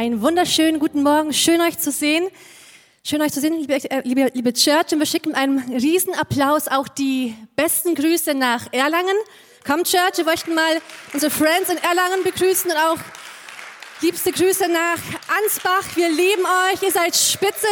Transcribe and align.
Einen 0.00 0.22
wunderschönen 0.22 0.80
guten 0.80 1.02
Morgen. 1.02 1.34
Schön 1.34 1.60
euch 1.60 1.78
zu 1.78 1.90
sehen. 1.90 2.26
Schön 3.04 3.20
euch 3.20 3.32
zu 3.34 3.40
sehen, 3.42 3.52
liebe, 3.60 3.74
äh, 3.74 4.00
liebe, 4.02 4.30
liebe 4.32 4.54
Church. 4.54 4.92
Und 4.92 5.00
wir 5.00 5.04
schicken 5.04 5.28
mit 5.28 5.36
einem 5.36 5.58
riesen 5.58 6.14
Applaus 6.14 6.68
auch 6.68 6.88
die 6.88 7.36
besten 7.54 7.94
Grüße 7.94 8.32
nach 8.32 8.72
Erlangen. 8.72 9.14
Kommt 9.66 9.88
Church, 9.88 10.16
wir 10.16 10.24
möchten 10.24 10.54
mal 10.54 10.80
unsere 11.12 11.30
Friends 11.30 11.68
in 11.68 11.76
Erlangen 11.76 12.24
begrüßen 12.24 12.70
und 12.70 12.78
auch 12.78 12.96
liebste 14.00 14.32
Grüße 14.32 14.70
nach 14.72 15.02
Ansbach. 15.44 15.84
Wir 15.96 16.08
lieben 16.08 16.46
euch, 16.72 16.82
ihr 16.82 16.92
seid 16.92 17.14
spitze. 17.14 17.68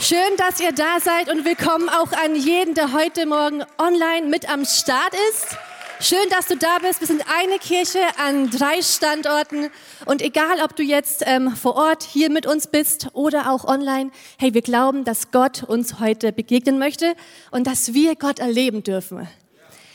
Schön, 0.00 0.36
dass 0.38 0.58
ihr 0.58 0.72
da 0.72 0.98
seid 0.98 1.30
und 1.30 1.44
willkommen 1.44 1.88
auch 1.88 2.10
an 2.10 2.34
jeden, 2.34 2.74
der 2.74 2.92
heute 2.92 3.26
Morgen 3.26 3.62
online 3.78 4.26
mit 4.26 4.50
am 4.50 4.64
Start 4.64 5.14
ist. 5.30 5.56
Schön, 6.04 6.28
dass 6.30 6.48
du 6.48 6.56
da 6.56 6.78
bist. 6.80 6.98
Wir 6.98 7.06
sind 7.06 7.22
eine 7.32 7.60
Kirche 7.60 8.00
an 8.18 8.50
drei 8.50 8.82
Standorten. 8.82 9.70
Und 10.04 10.20
egal, 10.20 10.60
ob 10.64 10.74
du 10.74 10.82
jetzt 10.82 11.22
ähm, 11.26 11.54
vor 11.54 11.76
Ort 11.76 12.02
hier 12.02 12.28
mit 12.28 12.44
uns 12.44 12.66
bist 12.66 13.10
oder 13.12 13.48
auch 13.48 13.64
online, 13.64 14.10
hey, 14.36 14.52
wir 14.52 14.62
glauben, 14.62 15.04
dass 15.04 15.30
Gott 15.30 15.62
uns 15.62 16.00
heute 16.00 16.32
begegnen 16.32 16.80
möchte 16.80 17.14
und 17.52 17.68
dass 17.68 17.94
wir 17.94 18.16
Gott 18.16 18.40
erleben 18.40 18.82
dürfen. 18.82 19.28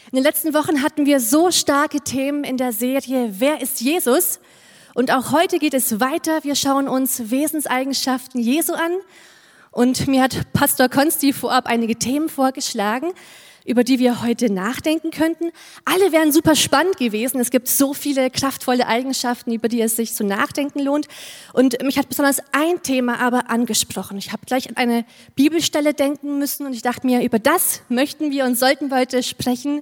In 0.09 0.15
den 0.15 0.23
letzten 0.23 0.53
Wochen 0.53 0.81
hatten 0.81 1.05
wir 1.05 1.19
so 1.19 1.51
starke 1.51 1.99
Themen 1.99 2.45
in 2.45 2.55
der 2.55 2.71
Serie 2.71 3.33
Wer 3.39 3.59
ist 3.59 3.81
Jesus? 3.81 4.39
Und 4.93 5.11
auch 5.11 5.33
heute 5.33 5.59
geht 5.59 5.73
es 5.73 5.99
weiter. 5.99 6.41
Wir 6.45 6.55
schauen 6.55 6.87
uns 6.87 7.31
Wesenseigenschaften 7.31 8.39
Jesu 8.39 8.71
an. 8.71 8.93
Und 9.71 10.07
mir 10.07 10.23
hat 10.23 10.53
Pastor 10.53 10.87
Konsti 10.87 11.33
vorab 11.33 11.65
einige 11.65 11.97
Themen 11.97 12.29
vorgeschlagen 12.29 13.11
über 13.67 13.83
die 13.83 13.99
wir 13.99 14.23
heute 14.23 14.51
nachdenken 14.51 15.11
könnten. 15.11 15.51
Alle 15.83 16.13
wären 16.13 16.31
super 16.31 16.55
spannend 16.55 16.97
gewesen. 16.97 17.39
Es 17.39 17.51
gibt 17.51 17.67
so 17.67 17.93
viele 17.93 18.31
kraftvolle 18.31 18.87
Eigenschaften, 18.87 19.51
über 19.51 19.67
die 19.67 19.81
es 19.81 19.97
sich 19.97 20.13
zu 20.13 20.23
nachdenken 20.23 20.79
lohnt. 20.79 21.07
Und 21.51 21.83
mich 21.83 21.97
hat 21.97 22.07
besonders 22.07 22.39
ein 22.53 22.81
Thema 22.81 23.19
aber 23.19 23.49
angesprochen. 23.49 24.17
Ich 24.17 24.31
habe 24.31 24.45
gleich 24.45 24.69
an 24.69 24.77
eine 24.77 25.05
Bibelstelle 25.35 25.93
denken 25.93 26.39
müssen 26.39 26.65
und 26.65 26.73
ich 26.73 26.81
dachte 26.81 27.05
mir, 27.05 27.21
über 27.21 27.39
das 27.39 27.81
möchten 27.89 28.31
wir 28.31 28.45
und 28.45 28.57
sollten 28.57 28.89
wir 28.89 28.97
heute 28.97 29.21
sprechen. 29.21 29.81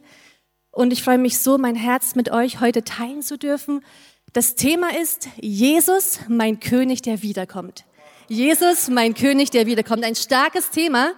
Und 0.71 0.91
ich 0.91 1.03
freue 1.03 1.19
mich 1.19 1.37
so, 1.37 1.59
mein 1.59 1.75
Herz 1.75 2.15
mit 2.15 2.31
euch 2.31 2.59
heute 2.61 2.83
teilen 2.83 3.21
zu 3.21 3.37
dürfen. 3.37 3.85
Das 4.33 4.55
Thema 4.55 4.97
ist 4.99 5.29
Jesus, 5.39 6.21
mein 6.27 6.59
König, 6.59 7.03
der 7.03 7.21
wiederkommt. 7.21 7.85
Jesus, 8.27 8.89
mein 8.89 9.13
König, 9.13 9.51
der 9.51 9.67
wiederkommt. 9.67 10.03
Ein 10.03 10.15
starkes 10.15 10.71
Thema. 10.71 11.13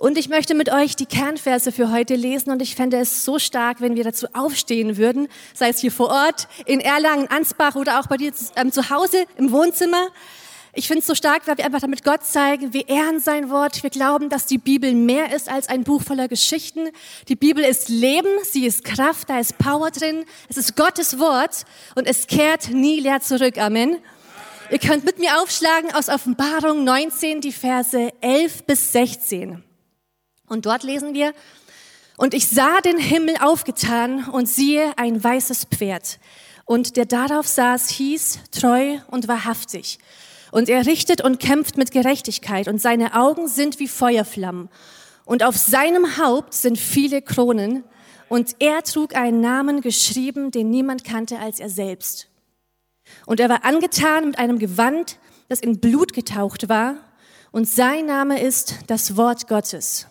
Und 0.00 0.16
ich 0.16 0.30
möchte 0.30 0.54
mit 0.54 0.72
euch 0.72 0.96
die 0.96 1.04
Kernverse 1.04 1.72
für 1.72 1.92
heute 1.92 2.14
lesen 2.14 2.50
und 2.50 2.62
ich 2.62 2.74
fände 2.74 2.96
es 2.96 3.22
so 3.22 3.38
stark, 3.38 3.82
wenn 3.82 3.96
wir 3.96 4.02
dazu 4.02 4.28
aufstehen 4.32 4.96
würden, 4.96 5.28
sei 5.52 5.68
es 5.68 5.78
hier 5.78 5.92
vor 5.92 6.08
Ort, 6.08 6.48
in 6.64 6.80
Erlangen, 6.80 7.26
Ansbach 7.26 7.74
oder 7.74 8.00
auch 8.00 8.06
bei 8.06 8.16
dir 8.16 8.32
ähm, 8.56 8.72
zu 8.72 8.88
Hause 8.88 9.26
im 9.36 9.52
Wohnzimmer. 9.52 10.08
Ich 10.72 10.88
finde 10.88 11.00
es 11.00 11.06
so 11.06 11.14
stark, 11.14 11.46
weil 11.46 11.58
wir 11.58 11.66
einfach 11.66 11.82
damit 11.82 12.02
Gott 12.02 12.24
zeigen, 12.24 12.72
wir 12.72 12.88
ehren 12.88 13.20
sein 13.20 13.50
Wort. 13.50 13.82
Wir 13.82 13.90
glauben, 13.90 14.30
dass 14.30 14.46
die 14.46 14.56
Bibel 14.56 14.94
mehr 14.94 15.34
ist 15.36 15.50
als 15.50 15.68
ein 15.68 15.84
Buch 15.84 16.02
voller 16.02 16.28
Geschichten. 16.28 16.88
Die 17.28 17.36
Bibel 17.36 17.62
ist 17.62 17.90
Leben, 17.90 18.30
sie 18.42 18.64
ist 18.64 18.84
Kraft, 18.84 19.28
da 19.28 19.38
ist 19.38 19.58
Power 19.58 19.90
drin. 19.90 20.24
Es 20.48 20.56
ist 20.56 20.76
Gottes 20.76 21.18
Wort 21.18 21.66
und 21.94 22.06
es 22.06 22.26
kehrt 22.26 22.70
nie 22.70 23.00
leer 23.00 23.20
zurück. 23.20 23.58
Amen. 23.58 23.98
Ihr 24.70 24.78
könnt 24.78 25.04
mit 25.04 25.18
mir 25.18 25.42
aufschlagen 25.42 25.92
aus 25.92 26.08
Offenbarung 26.08 26.84
19, 26.84 27.42
die 27.42 27.52
Verse 27.52 28.10
11 28.22 28.62
bis 28.64 28.92
16. 28.92 29.62
Und 30.50 30.66
dort 30.66 30.82
lesen 30.82 31.14
wir, 31.14 31.32
und 32.16 32.34
ich 32.34 32.48
sah 32.48 32.80
den 32.80 32.98
Himmel 32.98 33.36
aufgetan 33.40 34.28
und 34.28 34.48
siehe 34.48 34.92
ein 34.98 35.22
weißes 35.22 35.66
Pferd. 35.66 36.18
Und 36.64 36.96
der 36.96 37.06
darauf 37.06 37.46
saß, 37.46 37.88
hieß 37.88 38.40
treu 38.50 38.98
und 39.06 39.28
wahrhaftig. 39.28 40.00
Und 40.50 40.68
er 40.68 40.86
richtet 40.86 41.22
und 41.22 41.38
kämpft 41.38 41.76
mit 41.76 41.92
Gerechtigkeit 41.92 42.66
und 42.66 42.80
seine 42.80 43.14
Augen 43.14 43.46
sind 43.46 43.78
wie 43.78 43.86
Feuerflammen. 43.86 44.68
Und 45.24 45.44
auf 45.44 45.56
seinem 45.56 46.18
Haupt 46.18 46.52
sind 46.52 46.78
viele 46.78 47.22
Kronen. 47.22 47.84
Und 48.28 48.56
er 48.58 48.82
trug 48.82 49.14
einen 49.14 49.40
Namen 49.40 49.80
geschrieben, 49.80 50.50
den 50.50 50.68
niemand 50.68 51.04
kannte 51.04 51.38
als 51.38 51.60
er 51.60 51.70
selbst. 51.70 52.28
Und 53.24 53.38
er 53.38 53.48
war 53.48 53.64
angetan 53.64 54.26
mit 54.26 54.38
einem 54.38 54.58
Gewand, 54.58 55.18
das 55.48 55.60
in 55.60 55.78
Blut 55.78 56.12
getaucht 56.12 56.68
war. 56.68 56.96
Und 57.52 57.68
sein 57.68 58.06
Name 58.06 58.42
ist 58.42 58.74
das 58.88 59.16
Wort 59.16 59.46
Gottes. 59.46 60.09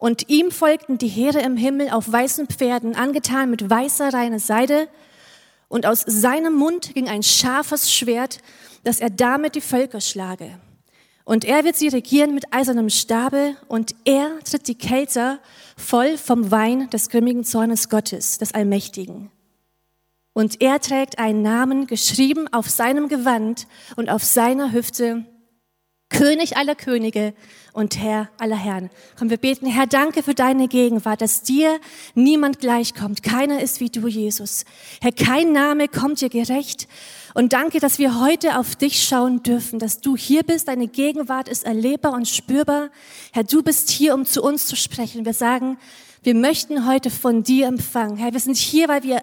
Und 0.00 0.30
ihm 0.30 0.50
folgten 0.50 0.96
die 0.96 1.08
Heere 1.08 1.40
im 1.40 1.58
Himmel 1.58 1.90
auf 1.90 2.10
weißen 2.10 2.46
Pferden, 2.46 2.96
angetan 2.96 3.50
mit 3.50 3.68
weißer 3.68 4.14
reiner 4.14 4.38
Seide. 4.38 4.88
Und 5.68 5.84
aus 5.84 6.00
seinem 6.06 6.54
Mund 6.54 6.94
ging 6.94 7.06
ein 7.06 7.22
scharfes 7.22 7.92
Schwert, 7.92 8.38
dass 8.82 8.98
er 8.98 9.10
damit 9.10 9.56
die 9.56 9.60
Völker 9.60 10.00
schlage. 10.00 10.58
Und 11.24 11.44
er 11.44 11.64
wird 11.64 11.76
sie 11.76 11.88
regieren 11.88 12.34
mit 12.34 12.50
eisernem 12.50 12.88
Stabe, 12.88 13.56
und 13.68 13.94
er 14.06 14.40
tritt 14.42 14.68
die 14.68 14.74
Kelter 14.74 15.38
voll 15.76 16.16
vom 16.16 16.50
Wein 16.50 16.88
des 16.88 17.10
grimmigen 17.10 17.44
Zornes 17.44 17.90
Gottes, 17.90 18.38
des 18.38 18.54
Allmächtigen. 18.54 19.30
Und 20.32 20.62
er 20.62 20.80
trägt 20.80 21.18
einen 21.18 21.42
Namen 21.42 21.86
geschrieben 21.86 22.48
auf 22.52 22.70
seinem 22.70 23.08
Gewand 23.08 23.66
und 23.96 24.08
auf 24.08 24.24
seiner 24.24 24.72
Hüfte, 24.72 25.26
König 26.10 26.56
aller 26.56 26.74
Könige 26.74 27.32
und 27.72 27.98
Herr 27.98 28.28
aller 28.36 28.56
Herren. 28.56 28.90
Komm, 29.18 29.30
wir 29.30 29.36
beten, 29.36 29.66
Herr, 29.66 29.86
danke 29.86 30.22
für 30.22 30.34
deine 30.34 30.68
Gegenwart, 30.68 31.22
dass 31.22 31.42
dir 31.42 31.80
niemand 32.14 32.58
gleichkommt. 32.58 33.22
Keiner 33.22 33.62
ist 33.62 33.80
wie 33.80 33.90
du, 33.90 34.06
Jesus. 34.08 34.64
Herr, 35.00 35.12
kein 35.12 35.52
Name 35.52 35.88
kommt 35.88 36.20
dir 36.20 36.28
gerecht. 36.28 36.88
Und 37.32 37.52
danke, 37.52 37.78
dass 37.78 37.98
wir 37.98 38.20
heute 38.20 38.58
auf 38.58 38.74
dich 38.74 39.04
schauen 39.04 39.42
dürfen, 39.42 39.78
dass 39.78 40.00
du 40.00 40.16
hier 40.16 40.42
bist. 40.42 40.68
Deine 40.68 40.88
Gegenwart 40.88 41.48
ist 41.48 41.64
erlebbar 41.64 42.12
und 42.12 42.28
spürbar. 42.28 42.90
Herr, 43.32 43.44
du 43.44 43.62
bist 43.62 43.88
hier, 43.88 44.14
um 44.14 44.26
zu 44.26 44.42
uns 44.42 44.66
zu 44.66 44.76
sprechen. 44.76 45.24
Wir 45.24 45.34
sagen, 45.34 45.78
wir 46.22 46.34
möchten 46.34 46.86
heute 46.86 47.08
von 47.08 47.44
dir 47.44 47.66
empfangen. 47.66 48.16
Herr, 48.16 48.32
wir 48.32 48.40
sind 48.40 48.56
hier, 48.56 48.88
weil 48.88 49.04
wir 49.04 49.22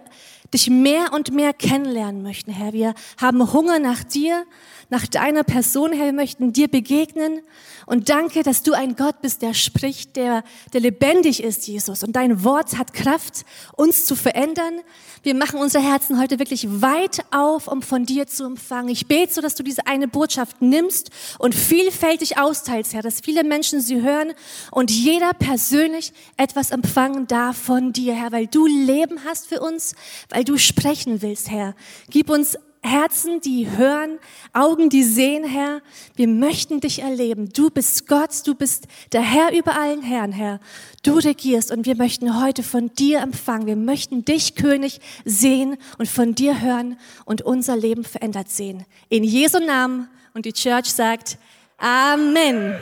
dich 0.53 0.69
mehr 0.69 1.13
und 1.13 1.33
mehr 1.33 1.53
kennenlernen 1.53 2.23
möchten, 2.23 2.51
Herr. 2.51 2.73
Wir 2.73 2.93
haben 3.21 3.51
Hunger 3.51 3.79
nach 3.79 4.03
dir 4.03 4.45
nach 4.89 5.05
deiner 5.05 5.43
Person, 5.43 5.91
Herr. 5.91 6.05
Wir 6.05 6.13
möchten 6.13 6.53
dir 6.53 6.67
begegnen. 6.67 7.41
Und 7.85 8.09
danke, 8.09 8.43
dass 8.43 8.63
du 8.63 8.73
ein 8.73 8.95
Gott 8.95 9.21
bist, 9.21 9.41
der 9.41 9.53
spricht, 9.53 10.15
der, 10.15 10.43
der 10.73 10.81
lebendig 10.81 11.41
ist, 11.43 11.67
Jesus. 11.67 12.03
Und 12.03 12.15
dein 12.15 12.43
Wort 12.43 12.77
hat 12.77 12.93
Kraft, 12.93 13.45
uns 13.75 14.05
zu 14.05 14.15
verändern. 14.15 14.81
Wir 15.23 15.35
machen 15.35 15.59
unsere 15.59 15.83
Herzen 15.83 16.19
heute 16.19 16.39
wirklich 16.39 16.67
weit 16.81 17.25
auf, 17.31 17.67
um 17.67 17.81
von 17.81 18.05
dir 18.05 18.27
zu 18.27 18.45
empfangen. 18.45 18.89
Ich 18.89 19.07
bete 19.07 19.33
so, 19.33 19.41
dass 19.41 19.55
du 19.55 19.63
diese 19.63 19.87
eine 19.87 20.07
Botschaft 20.07 20.61
nimmst 20.61 21.11
und 21.39 21.55
vielfältig 21.55 22.37
austeilst, 22.37 22.93
Herr, 22.93 23.01
dass 23.01 23.21
viele 23.21 23.43
Menschen 23.43 23.81
sie 23.81 24.01
hören 24.01 24.33
und 24.71 24.91
jeder 24.91 25.33
persönlich 25.33 26.13
etwas 26.37 26.71
empfangen 26.71 27.27
darf 27.27 27.57
von 27.57 27.93
dir, 27.93 28.13
Herr, 28.13 28.31
weil 28.31 28.47
du 28.47 28.67
Leben 28.67 29.19
hast 29.25 29.47
für 29.47 29.59
uns, 29.59 29.95
weil 30.29 30.43
du 30.43 30.57
sprechen 30.57 31.21
willst, 31.21 31.49
Herr. 31.49 31.75
Gib 32.09 32.29
uns 32.29 32.57
Herzen, 32.81 33.41
die 33.41 33.69
hören, 33.69 34.19
Augen, 34.53 34.89
die 34.89 35.03
sehen, 35.03 35.43
Herr. 35.43 35.81
Wir 36.15 36.27
möchten 36.27 36.79
dich 36.79 37.01
erleben. 37.01 37.49
Du 37.49 37.69
bist 37.69 38.07
Gott, 38.07 38.45
du 38.45 38.55
bist 38.55 38.87
der 39.11 39.21
Herr 39.21 39.51
über 39.51 39.75
allen 39.77 40.01
Herren, 40.01 40.31
Herr. 40.31 40.59
Du 41.03 41.13
regierst 41.15 41.71
und 41.71 41.85
wir 41.85 41.95
möchten 41.95 42.41
heute 42.41 42.63
von 42.63 42.93
dir 42.93 43.19
empfangen. 43.19 43.67
Wir 43.67 43.75
möchten 43.75 44.25
dich, 44.25 44.55
König, 44.55 44.99
sehen 45.25 45.77
und 45.97 46.07
von 46.07 46.35
dir 46.35 46.61
hören 46.61 46.97
und 47.25 47.41
unser 47.41 47.75
Leben 47.75 48.03
verändert 48.03 48.49
sehen. 48.49 48.85
In 49.09 49.23
Jesu 49.23 49.59
Namen 49.59 50.07
und 50.33 50.45
die 50.45 50.53
Church 50.53 50.93
sagt 50.93 51.37
Amen. 51.77 52.75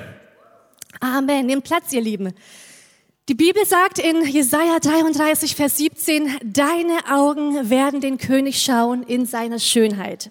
Amen. 1.00 1.46
Nehmt 1.46 1.64
Platz, 1.64 1.92
ihr 1.92 2.02
Lieben. 2.02 2.34
Die 3.28 3.34
Bibel 3.34 3.66
sagt 3.66 3.98
in 3.98 4.24
Jesaja 4.24 4.78
33, 4.80 5.56
Vers 5.56 5.78
17, 5.78 6.38
deine 6.44 7.12
Augen 7.12 7.72
werden 7.72 8.00
den 8.00 8.20
König 8.20 8.62
schauen 8.62 9.02
in 9.02 9.26
seiner 9.26 9.58
Schönheit. 9.58 10.30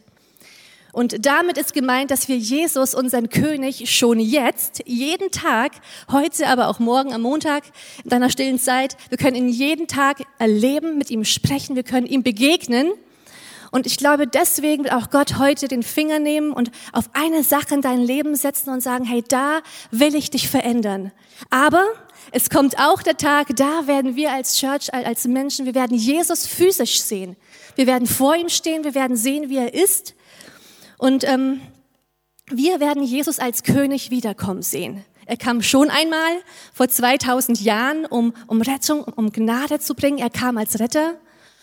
Und 0.93 1.27
damit 1.27 1.59
ist 1.59 1.75
gemeint, 1.75 2.13
dass 2.13 2.29
wir 2.29 2.37
Jesus, 2.37 2.95
unseren 2.95 3.31
König, 3.31 3.91
schon 3.93 4.21
jetzt, 4.21 4.85
jeden 4.87 5.33
Tag, 5.33 5.73
heute, 6.13 6.47
aber 6.47 6.69
auch 6.69 6.79
morgen 6.79 7.13
am 7.13 7.23
Montag, 7.23 7.65
in 8.05 8.11
deiner 8.11 8.31
stillen 8.31 8.61
Zeit, 8.61 8.97
wir 9.09 9.19
können 9.19 9.35
ihn 9.35 9.49
jeden 9.49 9.89
Tag 9.89 10.19
erleben, 10.39 10.97
mit 10.97 11.11
ihm 11.11 11.25
sprechen, 11.25 11.75
wir 11.75 11.83
können 11.83 12.07
ihm 12.07 12.23
begegnen. 12.23 12.93
Und 13.73 13.89
ich 13.89 13.97
glaube, 13.97 14.29
deswegen 14.29 14.85
will 14.85 14.93
auch 14.93 15.11
Gott 15.11 15.41
heute 15.41 15.67
den 15.67 15.83
Finger 15.83 16.21
nehmen 16.21 16.53
und 16.53 16.71
auf 16.93 17.11
eine 17.13 17.43
Sache 17.43 17.75
in 17.75 17.81
dein 17.81 18.01
Leben 18.03 18.37
setzen 18.37 18.71
und 18.71 18.85
sagen, 18.85 19.05
hey, 19.05 19.25
da 19.27 19.63
will 19.91 20.15
ich 20.15 20.31
dich 20.31 20.49
verändern. 20.49 21.11
Aber 21.51 21.85
es 22.33 22.51
kommt 22.51 22.79
auch 22.79 23.03
der 23.03 23.17
Tag, 23.17 23.55
da 23.57 23.87
werden 23.87 24.17
wir 24.17 24.33
als 24.33 24.59
Church, 24.59 24.93
als 24.93 25.27
Menschen, 25.27 25.67
wir 25.67 25.75
werden 25.75 25.97
Jesus 25.97 26.47
physisch 26.47 27.01
sehen. 27.01 27.37
Wir 27.77 27.87
werden 27.87 28.07
vor 28.07 28.37
ihm 28.37 28.49
stehen, 28.49 28.85
wir 28.85 28.95
werden 28.95 29.17
sehen, 29.17 29.51
wie 29.51 29.59
er 29.59 29.75
ist. 29.75 30.15
Und 30.99 31.25
ähm, 31.25 31.61
wir 32.51 32.81
werden 32.81 33.03
Jesus 33.03 33.39
als 33.39 33.63
König 33.63 34.11
wiederkommen 34.11 34.63
sehen. 34.63 35.05
Er 35.27 35.37
kam 35.37 35.63
schon 35.63 35.91
einmal 35.91 36.33
vor 36.73 36.89
2000 36.89 37.61
Jahren, 37.61 38.05
um, 38.07 38.35
um 38.47 38.61
Rettung, 38.61 39.05
um 39.05 39.33
Gnade 39.33 39.81
zu 39.81 39.95
bringen. 39.95 40.19
Er 40.19 40.31
kam 40.31 40.59
als 40.59 40.79
Retter. 40.79 41.19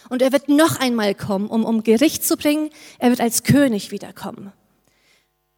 und 0.10 0.22
er 0.22 0.32
wird 0.32 0.50
noch 0.50 0.80
einmal 0.80 1.16
kommen, 1.16 1.48
um, 1.48 1.64
um 1.64 1.84
Gericht 1.84 2.26
zu 2.26 2.36
bringen. 2.36 2.70
Er 3.00 3.12
wird 3.12 3.22
als 3.22 3.44
König 3.44 3.92
wiederkommen. 3.92 4.52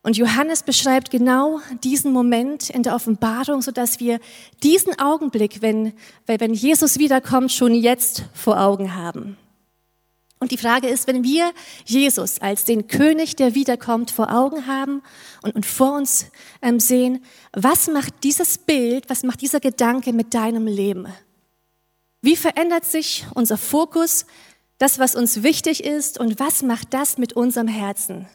Und 0.03 0.17
Johannes 0.17 0.63
beschreibt 0.63 1.11
genau 1.11 1.61
diesen 1.81 2.11
Moment 2.11 2.69
in 2.69 2.83
der 2.83 2.93
Offenbarung, 2.93 3.61
so 3.61 3.71
dass 3.71 4.01
wir 4.01 4.19
diesen 4.61 4.99
Augenblick, 4.99 5.61
wenn, 5.61 5.93
wenn 6.27 6.53
Jesus 6.53 6.99
wiederkommt, 6.99 7.53
schon 7.53 7.73
jetzt 7.73 8.25
vor 8.33 8.59
Augen 8.59 8.95
haben. 8.95 9.37
Und 10.39 10.51
die 10.51 10.57
Frage 10.57 10.89
ist, 10.89 11.07
wenn 11.07 11.23
wir 11.23 11.53
Jesus 11.85 12.41
als 12.41 12.65
den 12.65 12.87
König, 12.87 13.37
der 13.37 13.55
wiederkommt, 13.55 14.11
vor 14.11 14.29
Augen 14.29 14.67
haben 14.67 15.01
und, 15.41 15.55
und 15.55 15.65
vor 15.65 15.95
uns 15.95 16.25
ähm, 16.61 16.81
sehen, 16.81 17.23
was 17.53 17.87
macht 17.87 18.25
dieses 18.25 18.57
Bild, 18.57 19.09
was 19.09 19.23
macht 19.23 19.39
dieser 19.39 19.61
Gedanke 19.61 20.11
mit 20.11 20.33
deinem 20.33 20.67
Leben? 20.67 21.07
Wie 22.21 22.35
verändert 22.35 22.83
sich 22.83 23.25
unser 23.33 23.57
Fokus, 23.57 24.25
das, 24.79 24.99
was 24.99 25.15
uns 25.15 25.43
wichtig 25.43 25.85
ist 25.85 26.19
und 26.19 26.41
was 26.41 26.61
macht 26.61 26.93
das 26.93 27.17
mit 27.17 27.31
unserem 27.31 27.69
Herzen? 27.69 28.27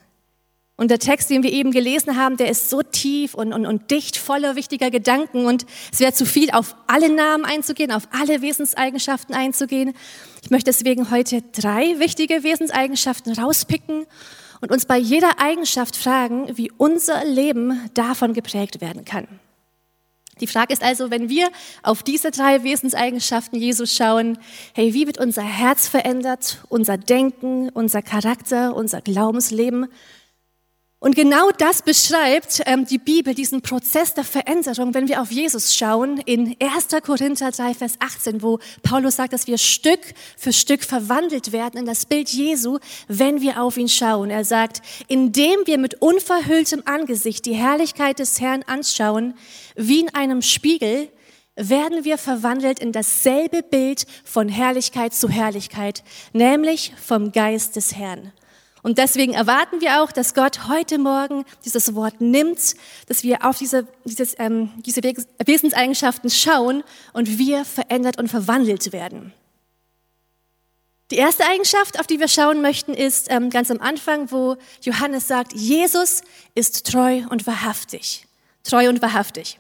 Und 0.80 0.92
der 0.92 1.00
Text, 1.00 1.28
den 1.28 1.42
wir 1.42 1.52
eben 1.52 1.72
gelesen 1.72 2.16
haben, 2.16 2.36
der 2.36 2.48
ist 2.48 2.70
so 2.70 2.82
tief 2.82 3.34
und, 3.34 3.52
und, 3.52 3.66
und 3.66 3.90
dicht 3.90 4.16
voller 4.16 4.54
wichtiger 4.54 4.92
Gedanken. 4.92 5.44
Und 5.44 5.66
es 5.92 5.98
wäre 5.98 6.12
zu 6.12 6.24
viel, 6.24 6.52
auf 6.52 6.76
alle 6.86 7.12
Namen 7.12 7.44
einzugehen, 7.44 7.90
auf 7.90 8.04
alle 8.12 8.42
Wesenseigenschaften 8.42 9.34
einzugehen. 9.34 9.92
Ich 10.40 10.50
möchte 10.50 10.70
deswegen 10.70 11.10
heute 11.10 11.42
drei 11.52 11.98
wichtige 11.98 12.44
Wesenseigenschaften 12.44 13.32
rauspicken 13.32 14.06
und 14.60 14.70
uns 14.70 14.86
bei 14.86 14.96
jeder 14.96 15.40
Eigenschaft 15.40 15.96
fragen, 15.96 16.56
wie 16.56 16.70
unser 16.76 17.24
Leben 17.24 17.90
davon 17.94 18.32
geprägt 18.32 18.80
werden 18.80 19.04
kann. 19.04 19.26
Die 20.40 20.46
Frage 20.46 20.72
ist 20.72 20.84
also, 20.84 21.10
wenn 21.10 21.28
wir 21.28 21.48
auf 21.82 22.04
diese 22.04 22.30
drei 22.30 22.62
Wesenseigenschaften 22.62 23.58
Jesus 23.58 23.92
schauen, 23.92 24.38
hey, 24.74 24.94
wie 24.94 25.08
wird 25.08 25.18
unser 25.18 25.42
Herz 25.42 25.88
verändert, 25.88 26.58
unser 26.68 26.96
Denken, 26.96 27.68
unser 27.70 28.00
Charakter, 28.00 28.76
unser 28.76 29.00
Glaubensleben? 29.00 29.88
Und 31.00 31.14
genau 31.14 31.50
das 31.56 31.82
beschreibt 31.82 32.60
ähm, 32.66 32.84
die 32.84 32.98
Bibel, 32.98 33.32
diesen 33.32 33.62
Prozess 33.62 34.14
der 34.14 34.24
Veränderung, 34.24 34.94
wenn 34.94 35.06
wir 35.06 35.22
auf 35.22 35.30
Jesus 35.30 35.76
schauen, 35.76 36.18
in 36.18 36.56
1. 36.60 36.88
Korinther 37.04 37.52
3, 37.52 37.74
Vers 37.74 37.94
18, 38.00 38.42
wo 38.42 38.58
Paulus 38.82 39.14
sagt, 39.14 39.32
dass 39.32 39.46
wir 39.46 39.58
Stück 39.58 40.00
für 40.36 40.52
Stück 40.52 40.82
verwandelt 40.82 41.52
werden 41.52 41.78
in 41.78 41.86
das 41.86 42.04
Bild 42.04 42.28
Jesu, 42.30 42.78
wenn 43.06 43.40
wir 43.40 43.62
auf 43.62 43.76
ihn 43.76 43.88
schauen. 43.88 44.30
Er 44.30 44.44
sagt, 44.44 44.82
indem 45.06 45.60
wir 45.66 45.78
mit 45.78 46.02
unverhülltem 46.02 46.82
Angesicht 46.84 47.46
die 47.46 47.54
Herrlichkeit 47.54 48.18
des 48.18 48.40
Herrn 48.40 48.64
anschauen, 48.64 49.34
wie 49.76 50.00
in 50.00 50.12
einem 50.16 50.42
Spiegel, 50.42 51.08
werden 51.54 52.04
wir 52.04 52.18
verwandelt 52.18 52.80
in 52.80 52.90
dasselbe 52.90 53.62
Bild 53.62 54.04
von 54.24 54.48
Herrlichkeit 54.48 55.14
zu 55.14 55.28
Herrlichkeit, 55.28 56.02
nämlich 56.32 56.92
vom 57.00 57.30
Geist 57.30 57.76
des 57.76 57.94
Herrn. 57.94 58.32
Und 58.82 58.98
deswegen 58.98 59.34
erwarten 59.34 59.80
wir 59.80 60.02
auch, 60.02 60.12
dass 60.12 60.34
Gott 60.34 60.68
heute 60.68 60.98
Morgen 60.98 61.44
dieses 61.64 61.94
Wort 61.94 62.20
nimmt, 62.20 62.74
dass 63.06 63.22
wir 63.22 63.44
auf 63.44 63.58
diese, 63.58 63.86
dieses, 64.04 64.34
ähm, 64.38 64.70
diese 64.86 65.02
Wesenseigenschaften 65.02 66.30
schauen 66.30 66.84
und 67.12 67.38
wir 67.38 67.64
verändert 67.64 68.18
und 68.18 68.28
verwandelt 68.28 68.92
werden. 68.92 69.32
Die 71.10 71.16
erste 71.16 71.44
Eigenschaft, 71.46 71.98
auf 71.98 72.06
die 72.06 72.20
wir 72.20 72.28
schauen 72.28 72.60
möchten, 72.60 72.92
ist 72.92 73.30
ähm, 73.30 73.48
ganz 73.48 73.70
am 73.70 73.80
Anfang, 73.80 74.30
wo 74.30 74.56
Johannes 74.82 75.26
sagt, 75.26 75.54
Jesus 75.54 76.22
ist 76.54 76.86
treu 76.86 77.22
und 77.30 77.46
wahrhaftig. 77.46 78.26
Treu 78.62 78.88
und 78.90 79.00
wahrhaftig. 79.00 79.58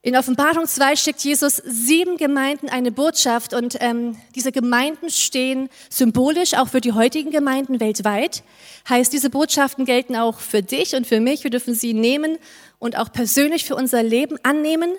In 0.00 0.16
Offenbarung 0.16 0.66
2 0.66 0.94
schickt 0.94 1.24
Jesus 1.24 1.56
sieben 1.56 2.18
Gemeinden 2.18 2.68
eine 2.68 2.92
Botschaft 2.92 3.52
und 3.52 3.76
ähm, 3.80 4.16
diese 4.36 4.52
Gemeinden 4.52 5.10
stehen 5.10 5.68
symbolisch 5.90 6.54
auch 6.54 6.68
für 6.68 6.80
die 6.80 6.92
heutigen 6.92 7.32
Gemeinden 7.32 7.80
weltweit. 7.80 8.44
Heißt, 8.88 9.12
diese 9.12 9.28
Botschaften 9.28 9.84
gelten 9.84 10.14
auch 10.14 10.38
für 10.38 10.62
dich 10.62 10.94
und 10.94 11.04
für 11.04 11.18
mich. 11.18 11.42
Wir 11.42 11.50
dürfen 11.50 11.74
sie 11.74 11.94
nehmen 11.94 12.38
und 12.78 12.96
auch 12.96 13.10
persönlich 13.10 13.64
für 13.64 13.74
unser 13.74 14.04
Leben 14.04 14.38
annehmen. 14.44 14.92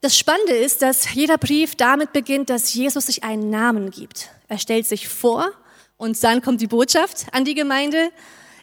Das 0.00 0.16
Spannende 0.16 0.54
ist, 0.54 0.80
dass 0.80 1.12
jeder 1.12 1.36
Brief 1.36 1.74
damit 1.74 2.14
beginnt, 2.14 2.48
dass 2.48 2.72
Jesus 2.72 3.06
sich 3.06 3.22
einen 3.22 3.50
Namen 3.50 3.90
gibt. 3.90 4.30
Er 4.48 4.58
stellt 4.58 4.86
sich 4.86 5.08
vor 5.08 5.50
und 5.98 6.24
dann 6.24 6.40
kommt 6.40 6.62
die 6.62 6.68
Botschaft 6.68 7.26
an 7.32 7.44
die 7.44 7.54
Gemeinde. 7.54 8.10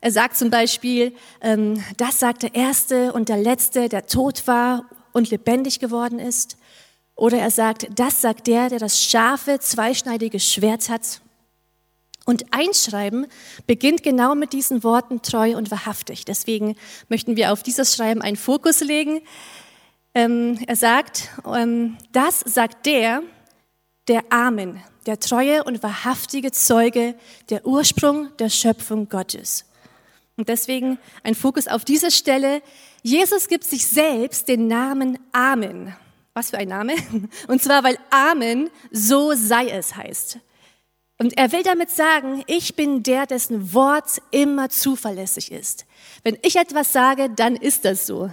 Er 0.01 0.11
sagt 0.11 0.35
zum 0.35 0.49
Beispiel, 0.49 1.13
ähm, 1.41 1.83
das 1.97 2.19
sagt 2.19 2.41
der 2.41 2.55
Erste 2.55 3.13
und 3.13 3.29
der 3.29 3.37
Letzte, 3.37 3.87
der 3.87 4.07
tot 4.07 4.47
war 4.47 4.89
und 5.13 5.29
lebendig 5.29 5.79
geworden 5.79 6.19
ist. 6.19 6.57
Oder 7.15 7.37
er 7.37 7.51
sagt, 7.51 7.87
das 7.95 8.21
sagt 8.21 8.47
der, 8.47 8.69
der 8.69 8.79
das 8.79 9.01
scharfe, 9.01 9.59
zweischneidige 9.59 10.39
Schwert 10.39 10.89
hat. 10.89 11.21
Und 12.25 12.45
Einschreiben 12.51 13.27
beginnt 13.67 14.01
genau 14.01 14.33
mit 14.33 14.53
diesen 14.53 14.83
Worten 14.83 15.21
treu 15.21 15.57
und 15.57 15.71
wahrhaftig. 15.71 16.25
Deswegen 16.25 16.75
möchten 17.09 17.35
wir 17.35 17.51
auf 17.51 17.63
dieses 17.63 17.95
Schreiben 17.95 18.21
einen 18.21 18.37
Fokus 18.37 18.79
legen. 18.79 19.21
Ähm, 20.15 20.57
er 20.67 20.75
sagt, 20.75 21.29
ähm, 21.45 21.97
das 22.11 22.39
sagt 22.39 22.85
der, 22.85 23.23
der 24.07 24.23
Amen, 24.29 24.81
der 25.05 25.19
treue 25.19 25.63
und 25.63 25.83
wahrhaftige 25.83 26.51
Zeuge, 26.51 27.15
der 27.49 27.65
Ursprung 27.65 28.29
der 28.37 28.49
Schöpfung 28.49 29.09
Gottes. 29.09 29.65
Und 30.35 30.49
deswegen 30.49 30.97
ein 31.23 31.35
Fokus 31.35 31.67
auf 31.67 31.85
diese 31.85 32.11
Stelle. 32.11 32.61
Jesus 33.03 33.47
gibt 33.47 33.63
sich 33.63 33.85
selbst 33.85 34.47
den 34.47 34.67
Namen 34.67 35.19
Amen. 35.31 35.95
Was 36.33 36.49
für 36.49 36.57
ein 36.57 36.69
Name? 36.69 36.95
Und 37.47 37.61
zwar, 37.61 37.83
weil 37.83 37.97
Amen 38.09 38.69
so 38.91 39.33
sei 39.35 39.69
es 39.69 39.95
heißt. 39.95 40.39
Und 41.19 41.37
er 41.37 41.51
will 41.51 41.61
damit 41.61 41.91
sagen, 41.91 42.43
ich 42.47 42.75
bin 42.75 43.03
der, 43.03 43.27
dessen 43.27 43.73
Wort 43.73 44.21
immer 44.31 44.69
zuverlässig 44.69 45.51
ist. 45.51 45.85
Wenn 46.23 46.37
ich 46.41 46.55
etwas 46.55 46.91
sage, 46.91 47.29
dann 47.29 47.55
ist 47.55 47.85
das 47.85 48.07
so. 48.07 48.31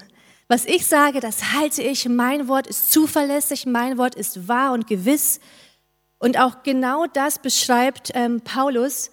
Was 0.49 0.65
ich 0.65 0.87
sage, 0.87 1.21
das 1.21 1.53
halte 1.53 1.83
ich. 1.83 2.09
Mein 2.09 2.49
Wort 2.49 2.67
ist 2.67 2.91
zuverlässig, 2.91 3.67
mein 3.67 3.99
Wort 3.99 4.15
ist 4.15 4.49
wahr 4.49 4.73
und 4.73 4.87
gewiss. 4.87 5.39
Und 6.19 6.39
auch 6.39 6.63
genau 6.63 7.07
das 7.07 7.39
beschreibt 7.39 8.11
ähm, 8.15 8.41
Paulus 8.41 9.11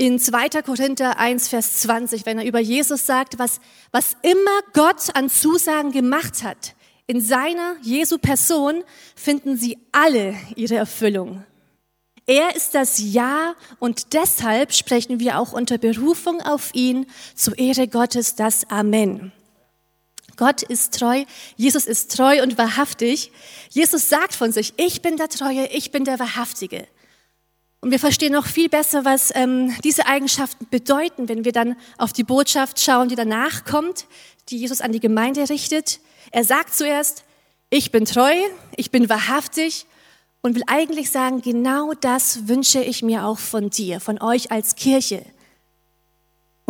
in 0.00 0.18
2. 0.18 0.62
Korinther 0.62 1.18
1, 1.18 1.48
Vers 1.48 1.82
20, 1.82 2.24
wenn 2.24 2.38
er 2.38 2.46
über 2.46 2.58
Jesus 2.58 3.04
sagt, 3.04 3.38
was, 3.38 3.60
was 3.92 4.16
immer 4.22 4.62
Gott 4.72 5.14
an 5.14 5.28
Zusagen 5.28 5.92
gemacht 5.92 6.42
hat, 6.42 6.74
in 7.06 7.20
seiner 7.20 7.76
Jesu 7.82 8.16
Person 8.16 8.82
finden 9.14 9.58
sie 9.58 9.76
alle 9.92 10.34
ihre 10.56 10.76
Erfüllung. 10.76 11.44
Er 12.24 12.56
ist 12.56 12.74
das 12.74 12.98
Ja 12.98 13.54
und 13.78 14.14
deshalb 14.14 14.72
sprechen 14.72 15.20
wir 15.20 15.38
auch 15.38 15.52
unter 15.52 15.76
Berufung 15.76 16.40
auf 16.40 16.70
ihn 16.74 17.04
zur 17.34 17.58
Ehre 17.58 17.86
Gottes 17.86 18.36
das 18.36 18.70
Amen. 18.70 19.32
Gott 20.38 20.62
ist 20.62 20.98
treu, 20.98 21.24
Jesus 21.56 21.84
ist 21.84 22.16
treu 22.16 22.42
und 22.42 22.56
wahrhaftig. 22.56 23.32
Jesus 23.68 24.08
sagt 24.08 24.34
von 24.34 24.50
sich, 24.50 24.72
ich 24.78 25.02
bin 25.02 25.18
der 25.18 25.28
Treue, 25.28 25.66
ich 25.66 25.90
bin 25.90 26.06
der 26.06 26.18
Wahrhaftige. 26.18 26.86
Und 27.82 27.90
wir 27.90 27.98
verstehen 27.98 28.34
noch 28.34 28.46
viel 28.46 28.68
besser, 28.68 29.06
was 29.06 29.32
ähm, 29.34 29.74
diese 29.82 30.06
Eigenschaften 30.06 30.66
bedeuten, 30.70 31.28
wenn 31.28 31.46
wir 31.46 31.52
dann 31.52 31.76
auf 31.96 32.12
die 32.12 32.24
Botschaft 32.24 32.78
schauen, 32.78 33.08
die 33.08 33.14
danach 33.14 33.64
kommt, 33.64 34.06
die 34.50 34.58
Jesus 34.58 34.82
an 34.82 34.92
die 34.92 35.00
Gemeinde 35.00 35.48
richtet. 35.48 36.00
Er 36.30 36.44
sagt 36.44 36.74
zuerst, 36.74 37.24
ich 37.70 37.90
bin 37.90 38.04
treu, 38.04 38.34
ich 38.76 38.90
bin 38.90 39.08
wahrhaftig 39.08 39.86
und 40.42 40.56
will 40.56 40.64
eigentlich 40.66 41.10
sagen, 41.10 41.40
genau 41.40 41.94
das 41.94 42.48
wünsche 42.48 42.82
ich 42.82 43.02
mir 43.02 43.24
auch 43.24 43.38
von 43.38 43.70
dir, 43.70 44.00
von 44.00 44.20
euch 44.20 44.50
als 44.50 44.76
Kirche. 44.76 45.24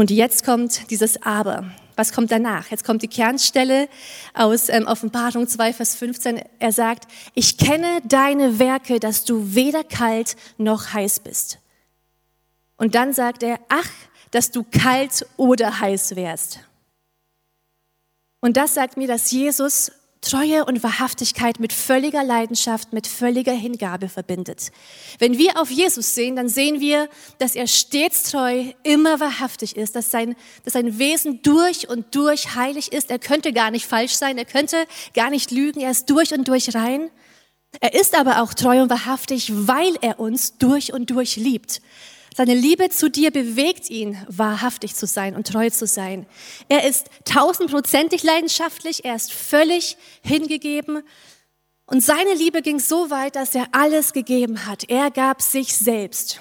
Und 0.00 0.10
jetzt 0.10 0.46
kommt 0.46 0.90
dieses 0.90 1.20
Aber. 1.24 1.70
Was 1.94 2.14
kommt 2.14 2.30
danach? 2.30 2.70
Jetzt 2.70 2.84
kommt 2.84 3.02
die 3.02 3.08
Kernstelle 3.08 3.86
aus 4.32 4.70
ähm, 4.70 4.86
Offenbarung 4.86 5.46
2, 5.46 5.74
Vers 5.74 5.94
15. 5.94 6.40
Er 6.58 6.72
sagt, 6.72 7.06
ich 7.34 7.58
kenne 7.58 8.00
deine 8.04 8.58
Werke, 8.58 8.98
dass 8.98 9.26
du 9.26 9.54
weder 9.54 9.84
kalt 9.84 10.36
noch 10.56 10.94
heiß 10.94 11.20
bist. 11.20 11.58
Und 12.78 12.94
dann 12.94 13.12
sagt 13.12 13.42
er, 13.42 13.60
ach, 13.68 13.90
dass 14.30 14.50
du 14.50 14.64
kalt 14.64 15.26
oder 15.36 15.80
heiß 15.80 16.16
wärst. 16.16 16.60
Und 18.40 18.56
das 18.56 18.72
sagt 18.72 18.96
mir, 18.96 19.06
dass 19.06 19.30
Jesus 19.30 19.92
Treue 20.20 20.66
und 20.66 20.82
Wahrhaftigkeit 20.82 21.60
mit 21.60 21.72
völliger 21.72 22.22
Leidenschaft, 22.22 22.92
mit 22.92 23.06
völliger 23.06 23.54
Hingabe 23.54 24.10
verbindet. 24.10 24.70
Wenn 25.18 25.38
wir 25.38 25.58
auf 25.58 25.70
Jesus 25.70 26.14
sehen, 26.14 26.36
dann 26.36 26.48
sehen 26.50 26.78
wir, 26.78 27.08
dass 27.38 27.54
er 27.54 27.66
stets 27.66 28.30
treu, 28.30 28.64
immer 28.82 29.18
wahrhaftig 29.18 29.76
ist, 29.76 29.96
dass 29.96 30.10
sein, 30.10 30.36
dass 30.64 30.74
sein 30.74 30.98
Wesen 30.98 31.40
durch 31.42 31.88
und 31.88 32.14
durch 32.14 32.54
heilig 32.54 32.92
ist. 32.92 33.10
Er 33.10 33.18
könnte 33.18 33.54
gar 33.54 33.70
nicht 33.70 33.86
falsch 33.86 34.12
sein, 34.12 34.36
er 34.36 34.44
könnte 34.44 34.86
gar 35.14 35.30
nicht 35.30 35.50
lügen, 35.50 35.80
er 35.80 35.90
ist 35.90 36.10
durch 36.10 36.34
und 36.34 36.46
durch 36.48 36.74
rein. 36.74 37.10
Er 37.80 37.94
ist 37.94 38.14
aber 38.14 38.42
auch 38.42 38.52
treu 38.52 38.82
und 38.82 38.90
wahrhaftig, 38.90 39.50
weil 39.54 39.96
er 40.02 40.20
uns 40.20 40.58
durch 40.58 40.92
und 40.92 41.08
durch 41.10 41.36
liebt. 41.36 41.80
Seine 42.40 42.54
Liebe 42.54 42.88
zu 42.88 43.10
dir 43.10 43.30
bewegt 43.32 43.90
ihn, 43.90 44.16
wahrhaftig 44.26 44.94
zu 44.94 45.06
sein 45.06 45.36
und 45.36 45.46
treu 45.46 45.68
zu 45.68 45.86
sein. 45.86 46.24
Er 46.70 46.88
ist 46.88 47.10
tausendprozentig 47.26 48.22
leidenschaftlich, 48.22 49.04
er 49.04 49.14
ist 49.14 49.30
völlig 49.30 49.98
hingegeben. 50.22 51.02
Und 51.84 52.02
seine 52.02 52.32
Liebe 52.32 52.62
ging 52.62 52.78
so 52.78 53.10
weit, 53.10 53.36
dass 53.36 53.54
er 53.54 53.66
alles 53.72 54.14
gegeben 54.14 54.64
hat. 54.64 54.88
Er 54.88 55.10
gab 55.10 55.42
sich 55.42 55.76
selbst. 55.76 56.40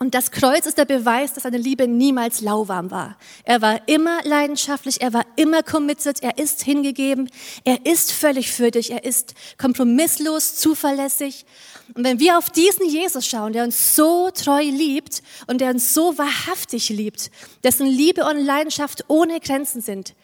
Und 0.00 0.14
das 0.14 0.30
Kreuz 0.30 0.64
ist 0.66 0.78
der 0.78 0.84
Beweis, 0.84 1.32
dass 1.32 1.42
seine 1.42 1.58
Liebe 1.58 1.88
niemals 1.88 2.40
lauwarm 2.40 2.92
war. 2.92 3.16
Er 3.42 3.60
war 3.62 3.88
immer 3.88 4.20
leidenschaftlich, 4.22 5.00
er 5.00 5.12
war 5.12 5.26
immer 5.34 5.64
committed, 5.64 6.22
er 6.22 6.38
ist 6.38 6.62
hingegeben, 6.62 7.28
er 7.64 7.84
ist 7.84 8.12
völlig 8.12 8.52
für 8.52 8.70
dich, 8.70 8.92
er 8.92 9.04
ist 9.04 9.34
kompromisslos, 9.58 10.54
zuverlässig. 10.54 11.46
Und 11.94 12.04
wenn 12.04 12.20
wir 12.20 12.38
auf 12.38 12.50
diesen 12.50 12.88
Jesus 12.88 13.26
schauen, 13.26 13.52
der 13.52 13.64
uns 13.64 13.96
so 13.96 14.30
treu 14.30 14.62
liebt 14.62 15.20
und 15.48 15.60
der 15.60 15.70
uns 15.70 15.94
so 15.94 16.16
wahrhaftig 16.16 16.90
liebt, 16.90 17.32
dessen 17.64 17.86
Liebe 17.86 18.24
und 18.24 18.38
Leidenschaft 18.38 19.04
ohne 19.08 19.40
Grenzen 19.40 19.80
sind, 19.80 20.14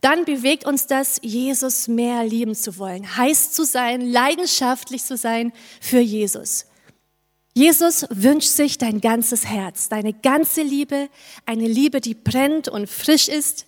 dann 0.00 0.24
bewegt 0.24 0.64
uns 0.64 0.86
das, 0.86 1.20
Jesus 1.22 1.86
mehr 1.86 2.24
lieben 2.24 2.56
zu 2.56 2.78
wollen, 2.78 3.16
heiß 3.16 3.52
zu 3.52 3.64
sein, 3.64 4.00
leidenschaftlich 4.00 5.04
zu 5.04 5.16
sein 5.16 5.52
für 5.80 6.00
Jesus. 6.00 6.64
Jesus 7.60 8.06
wünscht 8.08 8.48
sich 8.48 8.78
dein 8.78 9.02
ganzes 9.02 9.44
Herz, 9.44 9.90
deine 9.90 10.14
ganze 10.14 10.62
Liebe, 10.62 11.10
eine 11.44 11.68
Liebe, 11.68 12.00
die 12.00 12.14
brennt 12.14 12.68
und 12.68 12.88
frisch 12.88 13.28
ist. 13.28 13.66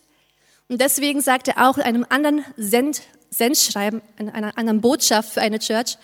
Und 0.68 0.80
deswegen 0.80 1.20
sagt 1.20 1.48
er 1.48 1.68
auch 1.68 1.76
in 1.76 1.82
einem 1.82 2.06
anderen 2.08 2.42
Send, 2.56 3.02
Sendschreiben, 3.28 4.00
in 4.16 4.30
einer 4.30 4.56
anderen 4.56 4.80
Botschaft 4.80 5.34
für 5.34 5.42
eine 5.42 5.58
Church, 5.58 5.98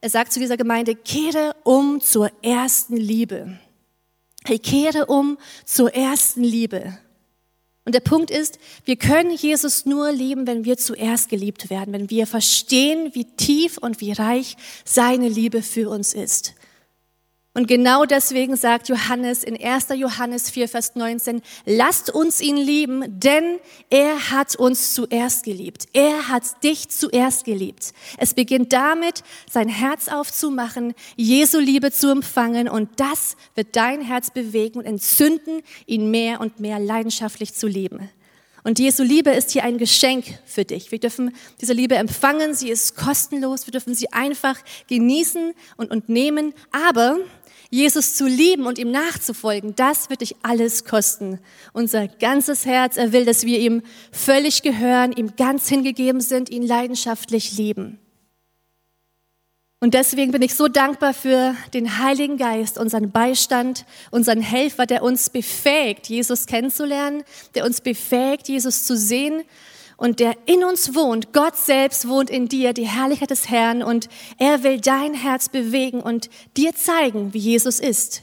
er 0.00 0.10
sagt 0.10 0.32
zu 0.32 0.40
dieser 0.40 0.56
Gemeinde, 0.56 0.96
kehre 0.96 1.54
um 1.62 2.00
zur 2.00 2.28
ersten 2.42 2.96
Liebe. 2.96 3.56
Hey, 4.44 4.58
kehre 4.58 5.06
um 5.06 5.38
zur 5.64 5.94
ersten 5.94 6.42
Liebe. 6.42 6.98
Und 7.84 7.94
der 7.94 8.00
Punkt 8.00 8.32
ist, 8.32 8.58
wir 8.84 8.96
können 8.96 9.30
Jesus 9.30 9.86
nur 9.86 10.10
lieben, 10.10 10.48
wenn 10.48 10.64
wir 10.64 10.76
zuerst 10.76 11.28
geliebt 11.28 11.70
werden, 11.70 11.94
wenn 11.94 12.10
wir 12.10 12.26
verstehen, 12.26 13.14
wie 13.14 13.26
tief 13.36 13.78
und 13.78 14.00
wie 14.00 14.10
reich 14.10 14.56
seine 14.84 15.28
Liebe 15.28 15.62
für 15.62 15.88
uns 15.88 16.14
ist. 16.14 16.54
Und 17.58 17.66
genau 17.66 18.04
deswegen 18.04 18.54
sagt 18.54 18.88
Johannes 18.88 19.42
in 19.42 19.60
1. 19.60 19.88
Johannes 19.96 20.48
4, 20.48 20.68
Vers 20.68 20.94
19, 20.94 21.42
lasst 21.66 22.08
uns 22.08 22.40
ihn 22.40 22.56
lieben, 22.56 23.18
denn 23.18 23.58
er 23.90 24.30
hat 24.30 24.54
uns 24.54 24.94
zuerst 24.94 25.42
geliebt. 25.42 25.86
Er 25.92 26.28
hat 26.28 26.62
dich 26.62 26.88
zuerst 26.88 27.44
geliebt. 27.44 27.94
Es 28.16 28.34
beginnt 28.34 28.72
damit, 28.72 29.24
sein 29.50 29.68
Herz 29.68 30.06
aufzumachen, 30.06 30.94
Jesu 31.16 31.58
Liebe 31.58 31.90
zu 31.90 32.12
empfangen 32.12 32.68
und 32.68 32.90
das 32.94 33.36
wird 33.56 33.74
dein 33.74 34.02
Herz 34.02 34.30
bewegen 34.30 34.78
und 34.78 34.84
entzünden, 34.84 35.62
ihn 35.86 36.12
mehr 36.12 36.40
und 36.40 36.60
mehr 36.60 36.78
leidenschaftlich 36.78 37.54
zu 37.54 37.66
lieben. 37.66 38.08
Und 38.68 38.78
Jesu 38.78 39.02
Liebe 39.02 39.30
ist 39.30 39.50
hier 39.52 39.64
ein 39.64 39.78
Geschenk 39.78 40.26
für 40.44 40.64
dich. 40.64 40.92
Wir 40.92 40.98
dürfen 40.98 41.34
diese 41.58 41.72
Liebe 41.72 41.94
empfangen, 41.94 42.54
sie 42.54 42.68
ist 42.68 42.96
kostenlos, 42.96 43.66
wir 43.66 43.72
dürfen 43.72 43.94
sie 43.94 44.12
einfach 44.12 44.58
genießen 44.88 45.54
und, 45.78 45.90
und 45.90 46.10
nehmen, 46.10 46.52
aber 46.70 47.18
Jesus 47.70 48.14
zu 48.14 48.26
lieben 48.26 48.66
und 48.66 48.78
ihm 48.78 48.90
nachzufolgen, 48.90 49.74
das 49.76 50.08
wird 50.08 50.22
dich 50.22 50.36
alles 50.42 50.84
kosten. 50.84 51.38
Unser 51.74 52.08
ganzes 52.08 52.64
Herz, 52.64 52.96
er 52.96 53.12
will, 53.12 53.26
dass 53.26 53.44
wir 53.44 53.58
ihm 53.58 53.82
völlig 54.10 54.62
gehören, 54.62 55.12
ihm 55.12 55.36
ganz 55.36 55.68
hingegeben 55.68 56.20
sind, 56.20 56.48
ihn 56.48 56.66
leidenschaftlich 56.66 57.56
lieben. 57.58 57.98
Und 59.80 59.94
deswegen 59.94 60.32
bin 60.32 60.42
ich 60.42 60.54
so 60.54 60.66
dankbar 60.66 61.14
für 61.14 61.54
den 61.72 61.98
Heiligen 61.98 62.36
Geist, 62.36 62.78
unseren 62.78 63.12
Beistand, 63.12 63.84
unseren 64.10 64.40
Helfer, 64.40 64.86
der 64.86 65.04
uns 65.04 65.30
befähigt, 65.30 66.08
Jesus 66.08 66.46
kennenzulernen, 66.46 67.22
der 67.54 67.64
uns 67.64 67.80
befähigt, 67.80 68.48
Jesus 68.48 68.86
zu 68.86 68.96
sehen 68.96 69.44
und 69.98 70.20
der 70.20 70.34
in 70.46 70.64
uns 70.64 70.94
wohnt. 70.94 71.34
Gott 71.34 71.56
selbst 71.56 72.08
wohnt 72.08 72.30
in 72.30 72.48
dir, 72.48 72.72
die 72.72 72.86
Herrlichkeit 72.86 73.30
des 73.30 73.50
Herrn 73.50 73.82
und 73.82 74.08
er 74.38 74.62
will 74.62 74.80
dein 74.80 75.12
Herz 75.12 75.50
bewegen 75.50 76.00
und 76.00 76.30
dir 76.56 76.74
zeigen, 76.74 77.34
wie 77.34 77.38
Jesus 77.38 77.80
ist. 77.80 78.22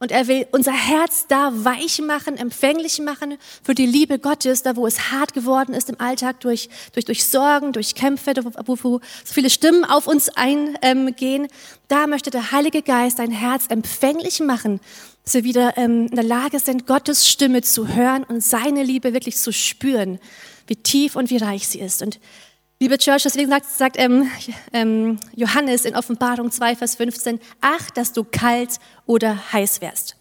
Und 0.00 0.10
er 0.10 0.26
will 0.26 0.48
unser 0.50 0.72
Herz 0.72 1.26
da 1.28 1.52
weich 1.54 2.00
machen, 2.00 2.36
empfänglich 2.36 2.98
machen 3.00 3.36
für 3.62 3.72
die 3.72 3.86
Liebe 3.86 4.18
Gottes, 4.18 4.64
da 4.64 4.74
wo 4.74 4.84
es 4.84 5.12
hart 5.12 5.32
geworden 5.32 5.74
ist 5.74 5.88
im 5.88 6.00
Alltag 6.00 6.40
durch, 6.40 6.68
durch, 6.92 7.04
durch 7.04 7.24
Sorgen, 7.24 7.72
durch 7.72 7.94
Kämpfe, 7.94 8.34
wo, 8.66 8.76
wo 8.82 9.00
so 9.24 9.32
viele 9.32 9.48
Stimmen 9.48 9.84
auf 9.84 10.08
uns 10.08 10.28
eingehen. 10.28 11.46
Da 11.86 12.08
möchte 12.08 12.30
der 12.30 12.50
Heilige 12.50 12.82
Geist 12.82 13.20
dein 13.20 13.30
Herz 13.30 13.66
empfänglich 13.68 14.40
machen, 14.40 14.80
dass 15.22 15.34
wir 15.34 15.44
wieder 15.44 15.78
ähm, 15.78 16.08
in 16.08 16.16
der 16.16 16.24
Lage 16.24 16.58
sind, 16.58 16.88
Gottes 16.88 17.28
Stimme 17.28 17.62
zu 17.62 17.86
hören 17.86 18.24
und 18.24 18.42
seine 18.42 18.82
Liebe 18.82 19.12
wirklich 19.12 19.36
zu 19.36 19.52
spüren 19.52 20.18
wie 20.66 20.76
tief 20.76 21.16
und 21.16 21.30
wie 21.30 21.36
reich 21.36 21.68
sie 21.68 21.80
ist. 21.80 22.02
Und 22.02 22.20
liebe 22.80 22.98
Church, 22.98 23.22
deswegen 23.22 23.50
sagt, 23.50 23.66
sagt 23.66 23.96
ähm, 23.98 24.30
ähm, 24.72 25.18
Johannes 25.34 25.84
in 25.84 25.94
Offenbarung 25.94 26.50
2, 26.50 26.76
Vers 26.76 26.96
15, 26.96 27.40
ach, 27.60 27.90
dass 27.90 28.12
du 28.12 28.24
kalt 28.24 28.78
oder 29.06 29.52
heiß 29.52 29.80
wärst. 29.80 30.16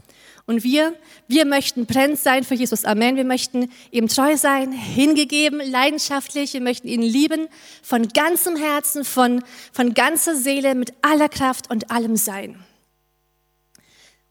Und 0.46 0.64
wir, 0.64 0.96
wir 1.28 1.46
möchten 1.46 1.86
brennend 1.86 2.20
sein 2.20 2.44
für 2.44 2.56
Jesus. 2.56 2.84
Amen. 2.84 3.16
Wir 3.16 3.24
möchten 3.24 3.72
ihm 3.92 4.08
treu 4.08 4.36
sein, 4.36 4.72
hingegeben, 4.72 5.62
leidenschaftlich. 5.64 6.54
Wir 6.54 6.62
möchten 6.62 6.88
ihn 6.88 7.02
lieben, 7.02 7.48
von 7.82 8.08
ganzem 8.10 8.56
Herzen, 8.56 9.06
von, 9.06 9.44
von 9.72 9.94
ganzer 9.94 10.36
Seele, 10.36 10.76
mit 10.76 10.94
aller 11.02 11.30
Kraft 11.30 11.70
und 11.70 11.92
allem 11.92 12.18
Sein. 12.18 12.60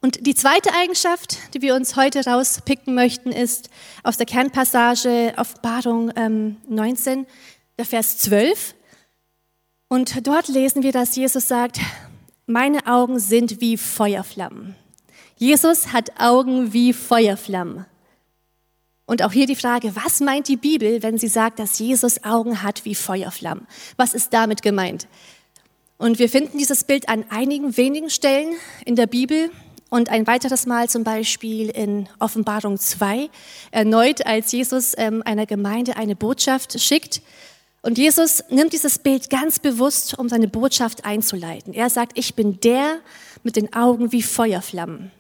Und 0.03 0.27
die 0.27 0.35
zweite 0.35 0.73
Eigenschaft, 0.73 1.37
die 1.53 1.61
wir 1.61 1.75
uns 1.75 1.95
heute 1.95 2.25
rauspicken 2.25 2.95
möchten, 2.95 3.33
ist 3.33 3.69
aus 4.03 4.17
der 4.17 4.25
Kernpassage 4.25 5.35
Offenbarung 5.37 6.11
ähm, 6.17 6.57
19, 6.69 7.27
der 7.77 7.85
Vers 7.85 8.19
12. 8.19 8.75
Und 9.89 10.27
dort 10.27 10.49
lesen 10.49 10.83
wir, 10.83 10.93
dass 10.93 11.17
Jesus 11.17 11.49
sagt, 11.49 11.81
meine 12.47 12.87
Augen 12.87 13.19
sind 13.19 13.61
wie 13.61 13.77
Feuerflammen. 13.77 14.75
Jesus 15.37 15.93
hat 15.93 16.19
Augen 16.19 16.73
wie 16.73 16.93
Feuerflammen. 16.93 17.85
Und 19.05 19.23
auch 19.23 19.33
hier 19.33 19.47
die 19.47 19.57
Frage, 19.57 19.95
was 19.97 20.21
meint 20.21 20.49
die 20.49 20.57
Bibel, 20.57 21.03
wenn 21.03 21.19
sie 21.19 21.29
sagt, 21.29 21.59
dass 21.59 21.79
Jesus 21.79 22.25
Augen 22.25 22.63
hat 22.63 22.85
wie 22.85 22.95
Feuerflammen? 22.95 23.67
Was 23.97 24.15
ist 24.15 24.33
damit 24.33 24.63
gemeint? 24.63 25.09
Und 25.99 26.19
wir 26.19 26.31
finden 26.31 26.57
dieses 26.57 26.85
Bild 26.85 27.09
an 27.09 27.27
einigen 27.29 27.77
wenigen 27.77 28.09
Stellen 28.09 28.55
in 28.87 28.97
der 28.97 29.07
Bibel. 29.07 29.51
Und 29.91 30.09
ein 30.09 30.27
weiteres 30.29 30.67
Mal 30.67 30.89
zum 30.89 31.03
Beispiel 31.03 31.69
in 31.69 32.09
Offenbarung 32.21 32.79
2, 32.79 33.29
erneut 33.73 34.25
als 34.25 34.53
Jesus 34.53 34.95
ähm, 34.97 35.23
einer 35.25 35.47
Gemeinde 35.47 35.97
eine 35.97 36.15
Botschaft 36.15 36.81
schickt. 36.81 37.21
Und 37.83 37.99
Jesus 37.99 38.45
nimmt 38.51 38.73
dieses 38.73 39.01
Bild 39.01 39.31
ganz 39.31 39.59
bewusst, 39.59 40.17
um 40.17 40.29
seine 40.29 40.47
Botschaft 40.47 41.05
einzuleiten. 41.05 41.75
Er 41.75 41.91
sagt, 41.91 42.17
ich 42.17 42.37
bin 42.37 42.61
der 42.61 42.99
mit 43.43 43.57
den 43.57 43.75
Augen 43.75 44.13
wie 44.13 44.23
Feuerflammen. 44.23 45.11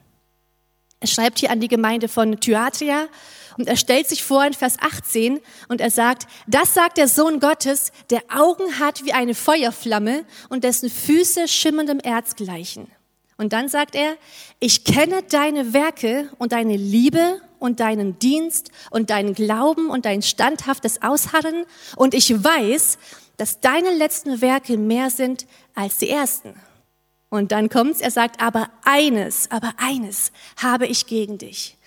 Er 1.00 1.08
schreibt 1.08 1.40
hier 1.40 1.50
an 1.50 1.60
die 1.60 1.68
Gemeinde 1.68 2.08
von 2.08 2.38
Thyatria 2.38 3.08
und 3.56 3.66
er 3.66 3.76
stellt 3.76 4.08
sich 4.08 4.22
vor 4.22 4.44
in 4.44 4.52
Vers 4.52 4.76
18 4.78 5.40
und 5.68 5.80
er 5.80 5.90
sagt, 5.90 6.28
das 6.46 6.74
sagt 6.74 6.98
der 6.98 7.08
Sohn 7.08 7.40
Gottes, 7.40 7.90
der 8.10 8.22
Augen 8.28 8.78
hat 8.78 9.04
wie 9.04 9.14
eine 9.14 9.34
Feuerflamme 9.34 10.24
und 10.50 10.62
dessen 10.62 10.90
Füße 10.90 11.48
schimmerndem 11.48 11.98
Erz 12.00 12.36
gleichen. 12.36 12.92
Und 13.40 13.54
dann 13.54 13.70
sagt 13.70 13.94
er, 13.94 14.18
ich 14.58 14.84
kenne 14.84 15.22
deine 15.22 15.72
Werke 15.72 16.28
und 16.36 16.52
deine 16.52 16.76
Liebe 16.76 17.40
und 17.58 17.80
deinen 17.80 18.18
Dienst 18.18 18.70
und 18.90 19.08
deinen 19.08 19.32
Glauben 19.32 19.88
und 19.88 20.04
dein 20.04 20.20
standhaftes 20.20 21.00
Ausharren 21.00 21.64
und 21.96 22.12
ich 22.12 22.44
weiß, 22.44 22.98
dass 23.38 23.60
deine 23.60 23.94
letzten 23.94 24.42
Werke 24.42 24.76
mehr 24.76 25.08
sind 25.08 25.46
als 25.74 25.96
die 25.96 26.10
ersten. 26.10 26.52
Und 27.30 27.50
dann 27.50 27.70
kommt's, 27.70 28.02
er 28.02 28.10
sagt, 28.10 28.42
aber 28.42 28.68
eines, 28.84 29.50
aber 29.50 29.72
eines 29.78 30.32
habe 30.58 30.86
ich 30.86 31.06
gegen 31.06 31.38
dich. 31.38 31.78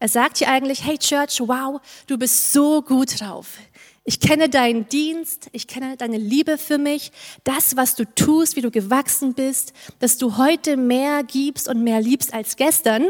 Er 0.00 0.08
sagt 0.08 0.38
hier 0.38 0.48
eigentlich, 0.48 0.84
hey 0.84 0.98
Church, 0.98 1.38
wow, 1.38 1.80
du 2.08 2.18
bist 2.18 2.52
so 2.52 2.82
gut 2.82 3.20
drauf. 3.20 3.58
Ich 4.08 4.20
kenne 4.20 4.48
deinen 4.48 4.88
Dienst, 4.88 5.48
ich 5.50 5.66
kenne 5.66 5.96
deine 5.96 6.16
Liebe 6.16 6.58
für 6.58 6.78
mich, 6.78 7.10
das, 7.42 7.76
was 7.76 7.96
du 7.96 8.04
tust, 8.14 8.54
wie 8.54 8.60
du 8.60 8.70
gewachsen 8.70 9.34
bist, 9.34 9.72
dass 9.98 10.16
du 10.16 10.36
heute 10.36 10.76
mehr 10.76 11.24
gibst 11.24 11.66
und 11.68 11.82
mehr 11.82 12.00
liebst 12.00 12.32
als 12.32 12.54
gestern. 12.54 13.08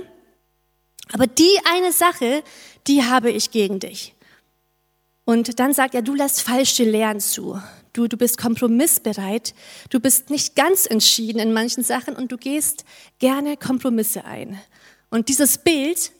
Aber 1.13 1.27
die 1.27 1.53
eine 1.71 1.93
Sache, 1.93 2.43
die 2.87 3.05
habe 3.05 3.31
ich 3.31 3.51
gegen 3.51 3.79
dich. 3.79 4.15
Und 5.27 5.61
dann 5.61 5.75
sagt 5.75 5.95
er, 5.95 6.01
du 6.01 6.15
lässt 6.15 6.41
falsche 6.41 6.85
Lehren 6.85 7.21
zu. 7.21 7.61
Du, 7.93 8.09
du 8.09 8.17
bist 8.17 8.39
kompromissbereit. 8.39 9.55
Du 9.91 10.01
bist 10.01 10.31
nicht 10.31 10.57
ganz 10.57 10.87
entschieden 10.87 11.41
in 11.41 11.53
manchen 11.53 11.85
Sachen 11.85 12.17
und 12.17 12.33
du 12.33 12.39
gehst 12.39 12.87
gerne 13.19 13.59
Kompromisse 13.59 14.25
ein. 14.25 14.59
Und 15.11 15.29
dieses 15.29 15.59
Bild 15.59 16.13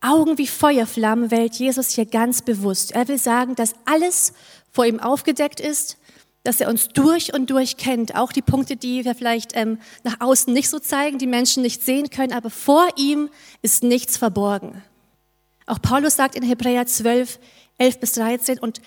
Augen 0.00 0.38
wie 0.38 0.46
Feuerflammen 0.46 1.30
wählt 1.30 1.54
Jesus 1.54 1.90
hier 1.90 2.06
ganz 2.06 2.42
bewusst. 2.42 2.92
Er 2.92 3.08
will 3.08 3.18
sagen, 3.18 3.54
dass 3.54 3.74
alles 3.84 4.32
vor 4.72 4.86
ihm 4.86 4.98
aufgedeckt 5.00 5.60
ist, 5.60 5.98
dass 6.42 6.60
er 6.60 6.68
uns 6.68 6.88
durch 6.88 7.34
und 7.34 7.50
durch 7.50 7.76
kennt, 7.76 8.14
auch 8.14 8.32
die 8.32 8.40
Punkte, 8.40 8.76
die 8.76 9.04
wir 9.04 9.14
vielleicht 9.14 9.54
ähm, 9.54 9.78
nach 10.04 10.20
außen 10.20 10.52
nicht 10.52 10.70
so 10.70 10.78
zeigen, 10.78 11.18
die 11.18 11.26
Menschen 11.26 11.62
nicht 11.62 11.82
sehen 11.82 12.08
können, 12.08 12.32
aber 12.32 12.48
vor 12.48 12.86
ihm 12.96 13.28
ist 13.60 13.82
nichts 13.82 14.16
verborgen. 14.16 14.82
Auch 15.66 15.82
Paulus 15.82 16.16
sagt 16.16 16.34
in 16.34 16.42
Hebräer 16.42 16.86
12, 16.86 17.38
11 17.76 18.00
bis 18.00 18.12
13, 18.12 18.58
und 18.58 18.80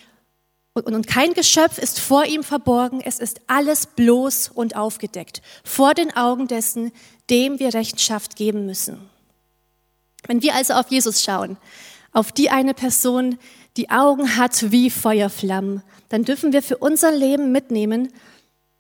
Und, 0.76 0.88
und 0.88 1.06
kein 1.06 1.36
Geschöpf 1.36 1.78
ist 1.78 2.00
vor 2.00 2.26
ihm 2.26 2.44
verborgen, 2.44 3.00
es 3.06 3.20
ist 3.20 3.42
alles 3.46 3.86
bloß 3.86 4.50
und 4.56 4.76
aufgedeckt, 4.76 5.44
vor 5.64 5.94
den 5.94 6.16
Augen 6.18 6.48
dessen, 6.48 6.92
dem 7.30 7.60
wir 7.60 7.76
Rechenschaft 7.76 8.36
geben 8.36 8.66
müssen. 8.66 9.13
Wenn 10.28 10.42
wir 10.42 10.56
also 10.56 10.74
auf 10.74 10.90
Jesus 10.90 11.22
schauen, 11.22 11.58
auf 12.12 12.32
die 12.32 12.50
eine 12.50 12.74
Person, 12.74 13.38
die 13.78 13.90
Augen 13.90 14.38
hat 14.38 14.72
wie 14.72 14.90
Feuerflammen, 14.90 15.84
dann 16.10 16.24
dürfen 16.24 16.54
wir 16.54 16.62
für 16.62 16.78
unser 16.78 17.12
Leben 17.12 17.52
mitnehmen, 17.52 18.10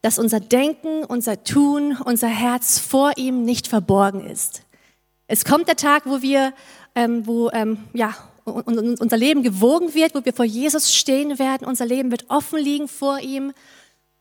dass 0.01 0.19
unser 0.19 0.39
Denken, 0.39 1.03
unser 1.05 1.43
Tun, 1.43 1.97
unser 1.97 2.27
Herz 2.27 2.77
vor 2.77 3.13
ihm 3.17 3.43
nicht 3.43 3.67
verborgen 3.67 4.25
ist. 4.25 4.63
Es 5.27 5.45
kommt 5.45 5.67
der 5.67 5.77
Tag, 5.77 6.03
wo 6.05 6.21
wir, 6.21 6.53
ähm, 6.93 7.25
wo 7.25 7.49
ähm, 7.51 7.77
ja, 7.93 8.13
unser 8.45 9.17
Leben 9.17 9.41
gewogen 9.41 9.93
wird, 9.93 10.13
wo 10.13 10.23
wir 10.25 10.33
vor 10.33 10.45
Jesus 10.45 10.93
stehen 10.93 11.39
werden. 11.39 11.65
Unser 11.65 11.85
Leben 11.85 12.11
wird 12.11 12.25
offen 12.29 12.59
liegen 12.59 12.87
vor 12.87 13.19
ihm. 13.19 13.53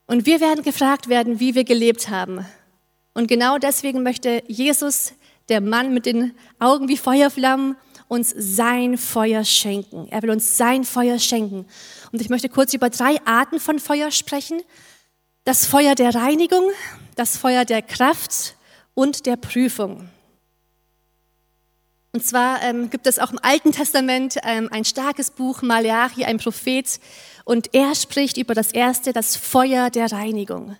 Und 0.06 0.26
wir 0.26 0.40
werden 0.40 0.62
gefragt 0.62 1.08
werden, 1.08 1.40
wie 1.40 1.54
wir 1.54 1.64
gelebt 1.64 2.08
haben. 2.08 2.46
Und 3.14 3.26
genau 3.26 3.58
deswegen 3.58 4.02
möchte 4.02 4.42
Jesus, 4.46 5.12
der 5.52 5.60
Mann 5.60 5.92
mit 5.92 6.06
den 6.06 6.32
Augen 6.58 6.88
wie 6.88 6.96
Feuerflammen, 6.96 7.76
uns 8.08 8.32
sein 8.34 8.96
Feuer 8.96 9.44
schenken. 9.44 10.08
Er 10.10 10.22
will 10.22 10.30
uns 10.30 10.56
sein 10.56 10.82
Feuer 10.84 11.18
schenken. 11.18 11.66
Und 12.10 12.22
ich 12.22 12.30
möchte 12.30 12.48
kurz 12.48 12.72
über 12.72 12.88
drei 12.88 13.20
Arten 13.26 13.60
von 13.60 13.78
Feuer 13.78 14.10
sprechen. 14.10 14.62
Das 15.44 15.66
Feuer 15.66 15.94
der 15.94 16.14
Reinigung, 16.14 16.70
das 17.16 17.36
Feuer 17.36 17.66
der 17.66 17.82
Kraft 17.82 18.56
und 18.94 19.26
der 19.26 19.36
Prüfung. 19.36 20.08
Und 22.12 22.24
zwar 22.24 22.62
ähm, 22.62 22.88
gibt 22.88 23.06
es 23.06 23.18
auch 23.18 23.30
im 23.30 23.38
Alten 23.42 23.72
Testament 23.72 24.38
ähm, 24.44 24.70
ein 24.72 24.86
starkes 24.86 25.30
Buch, 25.30 25.60
Malachi, 25.60 26.24
ein 26.24 26.38
Prophet, 26.38 26.98
und 27.44 27.74
er 27.74 27.94
spricht 27.94 28.38
über 28.38 28.54
das 28.54 28.72
erste, 28.72 29.12
das 29.12 29.36
Feuer 29.36 29.90
der 29.90 30.12
Reinigung. 30.12 30.76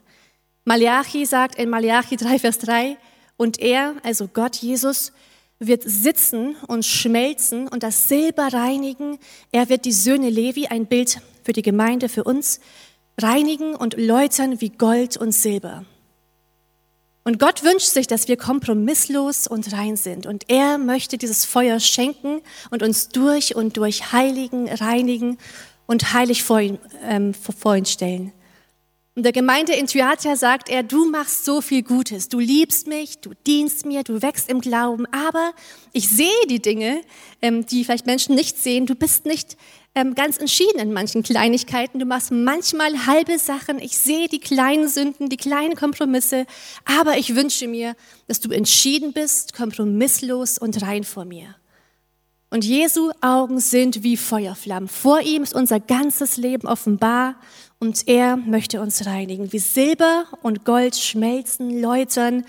Malachi 0.64 1.26
sagt 1.26 1.57
in 1.57 1.69
Malachi 1.69 2.17
3, 2.17 2.38
Vers 2.38 2.59
3, 2.61 2.97
und 3.43 3.59
er, 3.59 3.97
also 4.05 4.29
Gott 4.29 4.55
Jesus, 4.55 5.11
wird 5.59 5.83
sitzen 5.85 6.55
und 6.69 6.85
schmelzen 6.85 7.67
und 7.67 7.83
das 7.83 8.09
Silber 8.09 8.53
reinigen. 8.53 9.19
Er 9.51 9.69
wird 9.69 9.85
die 9.85 9.93
Söhne 9.93 10.31
Levi, 10.31 10.69
ein 10.69 10.87
Bild 10.87 11.21
für 11.43 11.53
die 11.53 11.63
Gemeinde, 11.63 12.09
für 12.09 12.23
uns, 12.23 12.61
reinigen 13.19 13.75
und 13.75 13.97
läutern 13.99 14.61
wie 14.61 14.69
Gold 14.69 15.17
und 15.17 15.33
Silber. 15.33 15.85
Und 17.25 17.41
Gott 17.41 17.65
wünscht 17.65 17.89
sich, 17.89 18.07
dass 18.07 18.29
wir 18.29 18.37
kompromisslos 18.37 19.49
und 19.49 19.73
rein 19.73 19.97
sind. 19.97 20.27
Und 20.27 20.45
er 20.49 20.79
möchte 20.79 21.19
dieses 21.19 21.45
Feuer 21.45 21.81
schenken 21.81 22.43
und 22.71 22.85
uns 22.85 23.09
durch 23.09 23.57
und 23.57 23.77
durch 23.77 24.13
heiligen, 24.13 24.69
reinigen 24.69 25.37
und 25.87 26.13
heilig 26.13 26.45
vor 26.45 26.61
ihn, 26.61 26.79
ähm, 27.09 27.35
vor 27.35 27.75
ihn 27.75 27.87
stellen. 27.87 28.33
Und 29.14 29.25
der 29.25 29.33
Gemeinde 29.33 29.75
in 29.75 29.87
Thyatira 29.87 30.37
sagt 30.37 30.71
er, 30.71 30.83
du 30.83 31.04
machst 31.11 31.45
so 31.45 31.61
viel 31.61 31.83
Gutes, 31.83 32.31
du 32.31 32.38
liebst 32.38 32.87
mich, 32.87 33.19
du 33.19 33.33
dienst 33.47 33.85
mir, 33.85 34.04
du 34.04 34.23
wächst 34.23 34.49
im 34.49 34.62
Glauben, 34.62 35.04
aber 35.12 35.52
ich 35.92 36.09
sehe 36.09 36.47
die 36.49 36.62
Dinge, 36.62 37.02
ähm, 37.42 37.66
die 37.66 37.85
vielleicht 37.85 38.07
Menschen 38.07 38.35
nicht 38.35 38.57
sehen. 38.57 38.87
Du 38.87 38.95
bist 38.95 39.26
nicht 39.26 39.59
ähm, 39.95 40.14
ganz 40.14 40.38
entschieden 40.38 40.78
in 40.78 40.95
manchen 40.95 41.23
Kleinigkeiten. 41.23 41.99
Du 41.99 42.07
machst 42.07 42.31
manchmal 42.31 43.07
halbe 43.07 43.38
Sachen. 43.38 43.78
Ich 43.81 43.99
sehe 43.99 44.28
die 44.28 44.40
kleinen 44.40 44.88
Sünden, 44.88 45.28
die 45.28 45.37
kleinen 45.37 45.76
Kompromisse, 45.76 46.47
aber 46.87 47.19
ich 47.19 47.37
wünsche 47.37 47.69
mir, 47.69 47.95
dass 48.28 48.40
du 48.40 48.50
entschieden 48.50 49.12
bist, 49.12 49.52
kompromisslos 49.52 50.57
und 50.57 50.81
rein 50.81 51.04
vor 51.04 51.26
mir. 51.26 51.54
Und 52.49 52.64
Jesu 52.64 53.12
Augen 53.23 53.61
sind 53.61 54.02
wie 54.02 54.16
Feuerflammen. 54.19 54.88
Vor 54.88 55.21
ihm 55.21 55.42
ist 55.42 55.54
unser 55.54 55.81
ganzes 55.81 56.37
Leben 56.37 56.66
offenbar 56.66 57.37
und 57.83 58.07
er 58.07 58.37
möchte 58.37 58.81
uns 58.81 59.07
reinigen. 59.07 59.53
Wie 59.53 59.59
Silber 59.59 60.27
und 60.41 60.65
Gold 60.65 60.95
schmelzen, 60.95 61.83
läutern, 61.83 62.45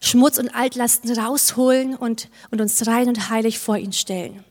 Schmutz 0.00 0.38
und 0.38 0.52
Altlasten 0.56 1.16
rausholen 1.16 1.94
und, 1.94 2.28
und 2.50 2.60
uns 2.60 2.84
rein 2.84 3.06
und 3.06 3.30
heilig 3.30 3.60
vor 3.60 3.76
ihn 3.76 3.92
stellen. 3.92 4.42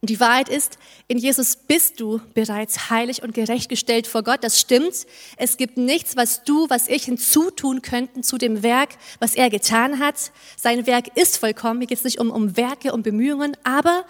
Und 0.00 0.08
die 0.08 0.20
Wahrheit 0.20 0.48
ist, 0.48 0.78
in 1.06 1.18
Jesus 1.18 1.54
bist 1.54 2.00
du 2.00 2.18
bereits 2.32 2.88
heilig 2.88 3.22
und 3.22 3.34
gerecht 3.34 3.68
gestellt 3.68 4.06
vor 4.06 4.22
Gott. 4.22 4.42
Das 4.42 4.58
stimmt. 4.58 5.06
Es 5.36 5.58
gibt 5.58 5.76
nichts, 5.76 6.16
was 6.16 6.42
du, 6.44 6.70
was 6.70 6.88
ich 6.88 7.04
hinzutun 7.04 7.82
könnten 7.82 8.22
zu 8.22 8.38
dem 8.38 8.62
Werk, 8.62 8.96
was 9.18 9.34
er 9.34 9.50
getan 9.50 9.98
hat. 9.98 10.32
Sein 10.56 10.86
Werk 10.86 11.14
ist 11.14 11.36
vollkommen. 11.36 11.80
Hier 11.80 11.88
geht 11.88 11.98
es 11.98 12.04
nicht 12.04 12.20
um, 12.20 12.30
um 12.30 12.56
Werke, 12.56 12.94
um 12.94 13.02
Bemühungen, 13.02 13.54
aber 13.64 14.06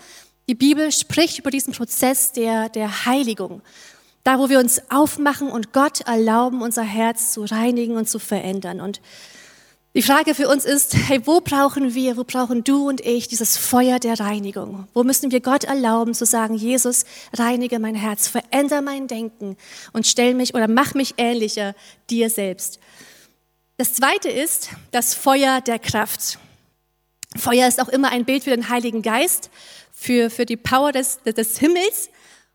die 0.49 0.55
Bibel 0.55 0.93
spricht 0.93 1.41
über 1.41 1.51
diesen 1.51 1.73
Prozess 1.73 2.31
der, 2.31 2.69
der 2.69 3.07
Heiligung. 3.07 3.61
Da, 4.25 4.39
wo 4.39 4.49
wir 4.49 4.59
uns 4.59 4.83
aufmachen 4.91 5.49
und 5.49 5.73
Gott 5.73 6.01
erlauben, 6.01 6.63
unser 6.63 6.83
Herz 6.83 7.33
zu 7.33 7.45
reinigen 7.45 7.97
und 7.97 8.09
zu 8.09 8.19
verändern. 8.19 8.81
Und 8.81 9.01
die 9.97 10.03
Frage 10.03 10.35
für 10.35 10.49
uns 10.49 10.65
ist, 10.65 10.97
hey, 10.97 11.25
wo 11.25 11.41
brauchen 11.41 11.95
wir, 11.95 12.17
wo 12.17 12.25
brauchen 12.25 12.65
du 12.65 12.89
und 12.89 13.01
ich 13.01 13.29
dieses 13.29 13.57
Feuer 13.57 14.01
der 14.01 14.19
Reinigung? 14.19 14.89
Wo 14.93 15.05
müssen 15.05 15.31
wir 15.31 15.41
Gott 15.41 15.63
erlauben 15.63 16.15
zu 16.15 16.27
sagen, 16.27 16.57
Jesus, 16.57 17.05
reinige 17.33 17.79
mein 17.79 17.95
Herz, 17.95 18.27
verändere 18.27 18.83
mein 18.83 19.07
Denken 19.07 19.57
und 19.93 20.05
stell 20.05 20.35
mich 20.35 20.53
oder 20.53 20.67
mach 20.67 20.95
mich 20.95 21.15
ähnlicher 21.17 21.77
dir 22.11 22.29
selbst. 22.29 22.81
Das 23.77 23.95
zweite 23.95 24.31
ist 24.31 24.71
das 24.91 25.15
Feuer 25.15 25.61
der 25.61 25.79
Kraft. 25.79 26.39
Feuer 27.37 27.69
ist 27.69 27.81
auch 27.81 27.89
immer 27.89 28.11
ein 28.11 28.25
Bild 28.25 28.43
für 28.43 28.51
den 28.51 28.69
Heiligen 28.69 29.03
Geist, 29.03 29.49
für, 29.93 30.29
für 30.29 30.45
die 30.45 30.57
Power 30.57 30.91
des, 30.91 31.21
des 31.23 31.59
Himmels. 31.59 32.09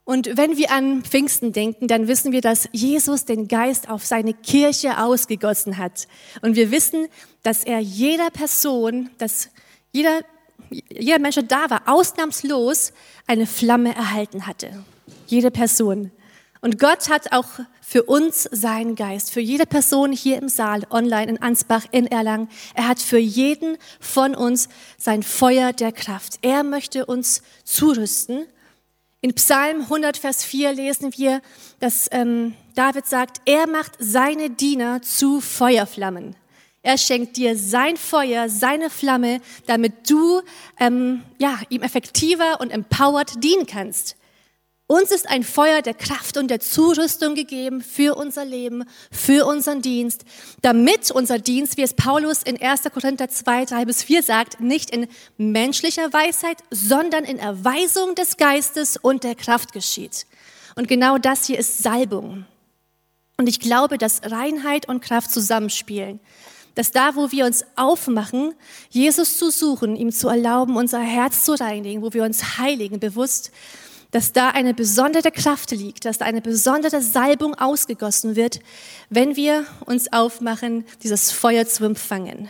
Und 0.10 0.38
wenn 0.38 0.58
wir 0.58 0.72
an 0.72 1.04
Pfingsten 1.04 1.54
denken, 1.54 1.88
dann 1.88 2.08
wissen 2.08 2.32
wir, 2.32 2.42
dass 2.42 2.68
Jesus 2.72 3.26
den 3.26 3.48
Geist 3.48 3.92
auf 3.92 4.04
seine 4.04 4.34
Kirche 4.34 5.04
ausgegossen 5.04 5.78
hat. 5.78 6.08
Und 6.42 6.56
wir 6.56 6.72
wissen, 6.72 7.10
dass 7.44 7.64
er 7.64 7.78
jeder 7.78 8.32
Person, 8.32 9.12
dass 9.20 9.50
jeder, 9.92 10.22
jeder 10.72 11.20
Mensch, 11.20 11.36
der 11.36 11.44
da 11.44 11.70
war, 11.70 11.84
ausnahmslos 11.86 12.92
eine 13.28 13.46
Flamme 13.46 13.94
erhalten 13.94 14.48
hatte. 14.48 14.84
Jede 15.28 15.52
Person. 15.52 16.10
Und 16.60 16.80
Gott 16.80 17.08
hat 17.12 17.32
auch 17.32 17.60
für 17.80 18.02
uns 18.02 18.50
seinen 18.52 18.96
Geist, 18.96 19.32
für 19.32 19.42
jede 19.42 19.68
Person 19.68 20.12
hier 20.12 20.42
im 20.42 20.50
Saal, 20.50 20.88
online 20.90 21.34
in 21.34 21.40
Ansbach, 21.40 21.86
in 21.92 22.08
Erlangen. 22.08 22.50
Er 22.74 22.88
hat 22.88 23.00
für 23.00 23.20
jeden 23.20 23.78
von 24.00 24.34
uns 24.34 24.70
sein 24.98 25.22
Feuer 25.22 25.72
der 25.72 25.92
Kraft. 25.92 26.40
Er 26.42 26.64
möchte 26.64 27.06
uns 27.06 27.44
zurüsten 27.64 28.48
in 29.22 29.34
Psalm 29.34 29.82
100, 29.82 30.18
Vers 30.18 30.44
4 30.46 30.74
lesen 30.74 31.12
wir, 31.18 31.42
dass 31.80 32.08
ähm, 32.12 32.56
David 32.76 33.06
sagt, 33.06 33.42
er 33.46 33.68
macht 33.68 33.94
seine 34.00 34.50
Diener 34.50 35.02
zu 35.02 35.42
Feuerflammen. 35.42 36.36
Er 36.82 36.98
schenkt 36.98 37.36
dir 37.36 37.58
sein 37.58 37.98
Feuer, 37.98 38.48
seine 38.48 38.90
Flamme, 38.90 39.42
damit 39.66 40.10
du 40.10 40.42
ähm, 40.80 41.24
ja, 41.38 41.60
ihm 41.68 41.82
effektiver 41.82 42.62
und 42.62 42.72
empowered 42.72 43.44
dienen 43.44 43.66
kannst. 43.66 44.16
Uns 44.92 45.12
ist 45.12 45.30
ein 45.30 45.44
Feuer 45.44 45.84
der 45.84 45.94
Kraft 45.94 46.36
und 46.36 46.48
der 46.48 46.62
Zurüstung 46.62 47.36
gegeben 47.36 47.82
für 47.82 48.16
unser 48.16 48.44
Leben, 48.44 48.86
für 49.12 49.46
unseren 49.46 49.84
Dienst, 49.84 50.24
damit 50.64 51.12
unser 51.12 51.38
Dienst, 51.38 51.78
wie 51.78 51.84
es 51.84 51.94
Paulus 51.94 52.42
in 52.42 52.60
1. 52.60 52.82
Korinther 52.92 53.30
2, 53.30 53.66
3 53.66 53.86
bis 53.86 54.02
4 54.02 54.24
sagt, 54.24 54.62
nicht 54.62 54.90
in 54.90 55.08
menschlicher 55.38 56.12
Weisheit, 56.12 56.58
sondern 56.72 57.24
in 57.24 57.38
Erweisung 57.38 58.16
des 58.16 58.38
Geistes 58.38 58.98
und 58.98 59.24
der 59.24 59.36
Kraft 59.36 59.74
geschieht. 59.74 60.26
Und 60.74 60.88
genau 60.88 61.20
das 61.20 61.46
hier 61.46 61.60
ist 61.60 61.84
Salbung. 61.84 62.48
Und 63.38 63.48
ich 63.48 63.60
glaube, 63.60 64.00
dass 64.00 64.24
Reinheit 64.24 64.88
und 64.90 65.02
Kraft 65.02 65.30
zusammenspielen. 65.30 66.20
Dass 66.74 66.90
da, 66.90 67.16
wo 67.16 67.32
wir 67.32 67.46
uns 67.46 67.64
aufmachen, 67.76 68.56
Jesus 68.90 69.38
zu 69.38 69.52
suchen, 69.52 69.96
ihm 69.96 70.12
zu 70.12 70.30
erlauben, 70.30 70.78
unser 70.78 71.00
Herz 71.00 71.46
zu 71.46 71.54
reinigen, 71.54 72.02
wo 72.02 72.12
wir 72.12 72.24
uns 72.24 72.58
heiligen, 72.58 73.00
bewusst, 73.00 73.52
dass 74.12 74.34
da 74.34 74.50
eine 74.50 74.74
besondere 74.74 75.32
Kraft 75.32 75.72
liegt, 75.72 76.06
dass 76.06 76.18
da 76.18 76.26
eine 76.26 76.42
besondere 76.42 77.02
Salbung 77.02 77.56
ausgegossen 77.56 78.36
wird, 78.36 78.60
wenn 79.10 79.36
wir 79.36 79.66
uns 79.86 80.12
aufmachen, 80.12 80.86
dieses 81.04 81.32
Feuer 81.32 81.68
zu 81.68 81.86
empfangen. 81.86 82.50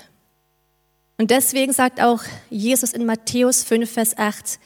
Und 1.18 1.32
deswegen 1.32 1.74
sagt 1.74 2.02
auch 2.02 2.24
Jesus 2.50 2.94
in 2.94 3.06
Matthäus 3.06 3.64
5, 3.64 3.92
Vers 3.92 4.18
8, 4.18 4.58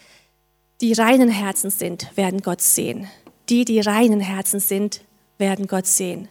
die 0.81 0.93
reinen 0.93 1.29
Herzen 1.29 1.71
sind, 1.71 2.15
werden 2.15 2.41
Gott 2.41 2.61
sehen. 2.61 3.07
Die, 3.49 3.65
die 3.65 3.79
reinen 3.79 4.19
Herzen 4.19 4.59
sind, 4.59 5.01
werden 5.39 5.65
Gott 5.65 5.87
sehen. 5.87 6.29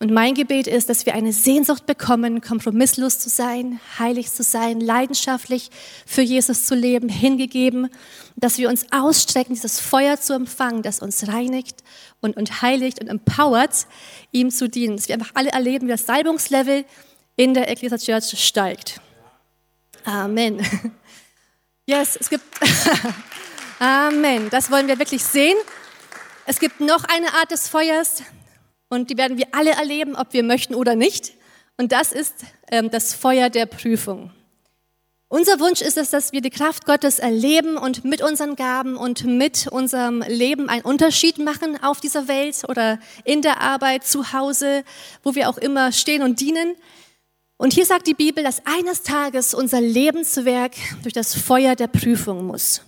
Und 0.00 0.12
mein 0.12 0.34
Gebet 0.34 0.68
ist, 0.68 0.88
dass 0.88 1.06
wir 1.06 1.14
eine 1.14 1.32
Sehnsucht 1.32 1.84
bekommen, 1.84 2.40
kompromisslos 2.40 3.18
zu 3.18 3.28
sein, 3.28 3.80
heilig 3.98 4.30
zu 4.30 4.44
sein, 4.44 4.80
leidenschaftlich 4.80 5.70
für 6.06 6.22
Jesus 6.22 6.66
zu 6.66 6.76
leben, 6.76 7.08
hingegeben, 7.08 7.88
dass 8.36 8.58
wir 8.58 8.68
uns 8.68 8.86
ausstrecken, 8.92 9.54
dieses 9.54 9.80
Feuer 9.80 10.20
zu 10.20 10.34
empfangen, 10.34 10.82
das 10.82 11.00
uns 11.00 11.26
reinigt 11.26 11.82
und, 12.20 12.36
und 12.36 12.62
heiligt 12.62 13.00
und 13.00 13.08
empowert, 13.08 13.88
ihm 14.30 14.50
zu 14.50 14.68
dienen. 14.68 14.96
Dass 14.96 15.08
wir 15.08 15.16
einfach 15.16 15.32
alle 15.34 15.50
erleben, 15.50 15.88
wie 15.88 15.92
das 15.92 16.06
Salbungslevel 16.06 16.84
in 17.34 17.54
der 17.54 17.68
Ecclesia 17.68 18.20
Church 18.20 18.44
steigt. 18.44 19.00
Amen. 20.04 20.64
Yes, 21.90 22.18
es 22.20 22.28
gibt. 22.28 22.44
Amen. 23.78 24.50
Das 24.50 24.70
wollen 24.70 24.88
wir 24.88 24.98
wirklich 24.98 25.24
sehen. 25.24 25.56
Es 26.44 26.58
gibt 26.58 26.80
noch 26.80 27.02
eine 27.04 27.32
Art 27.32 27.50
des 27.50 27.66
Feuers 27.66 28.22
und 28.88 29.10
die 29.10 29.18
werden 29.18 29.38
wir 29.38 29.48
alle 29.52 29.70
erleben, 29.70 30.16
ob 30.16 30.32
wir 30.32 30.42
möchten 30.42 30.74
oder 30.74 30.96
nicht. 30.96 31.34
Und 31.76 31.92
das 31.92 32.12
ist 32.12 32.34
ähm, 32.70 32.90
das 32.90 33.14
Feuer 33.14 33.50
der 33.50 33.66
Prüfung. 33.66 34.32
Unser 35.30 35.60
Wunsch 35.60 35.82
ist 35.82 35.98
es, 35.98 36.08
dass 36.08 36.32
wir 36.32 36.40
die 36.40 36.48
Kraft 36.48 36.86
Gottes 36.86 37.18
erleben 37.18 37.76
und 37.76 38.02
mit 38.02 38.22
unseren 38.22 38.56
Gaben 38.56 38.96
und 38.96 39.24
mit 39.24 39.66
unserem 39.66 40.22
Leben 40.22 40.70
einen 40.70 40.82
Unterschied 40.82 41.36
machen 41.36 41.78
auf 41.82 42.00
dieser 42.00 42.28
Welt 42.28 42.62
oder 42.66 42.98
in 43.24 43.42
der 43.42 43.60
Arbeit, 43.60 44.04
zu 44.04 44.32
Hause, 44.32 44.84
wo 45.22 45.34
wir 45.34 45.50
auch 45.50 45.58
immer 45.58 45.92
stehen 45.92 46.22
und 46.22 46.40
dienen. 46.40 46.76
Und 47.58 47.74
hier 47.74 47.84
sagt 47.84 48.06
die 48.06 48.14
Bibel, 48.14 48.42
dass 48.42 48.62
eines 48.64 49.02
Tages 49.02 49.52
unser 49.52 49.82
Lebenswerk 49.82 50.72
durch 51.02 51.12
das 51.12 51.34
Feuer 51.34 51.76
der 51.76 51.88
Prüfung 51.88 52.46
muss. 52.46 52.80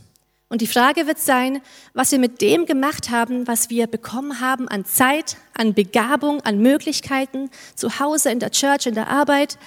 Und 0.50 0.60
die 0.60 0.66
Frage 0.66 1.06
wird 1.06 1.20
sein, 1.20 1.62
was 1.94 2.10
wir 2.10 2.18
mit 2.18 2.42
dem 2.42 2.66
gemacht 2.66 3.10
haben, 3.10 3.46
was 3.46 3.70
wir 3.70 3.86
bekommen 3.86 4.40
haben 4.40 4.66
an 4.66 4.84
Zeit, 4.84 5.36
an 5.54 5.74
Begabung, 5.74 6.40
an 6.40 6.58
Möglichkeiten, 6.58 7.50
zu 7.76 8.00
Hause, 8.00 8.30
in 8.30 8.40
der 8.40 8.50
Church, 8.50 8.86
in 8.86 8.94
der 8.94 9.08
Arbeit 9.08 9.58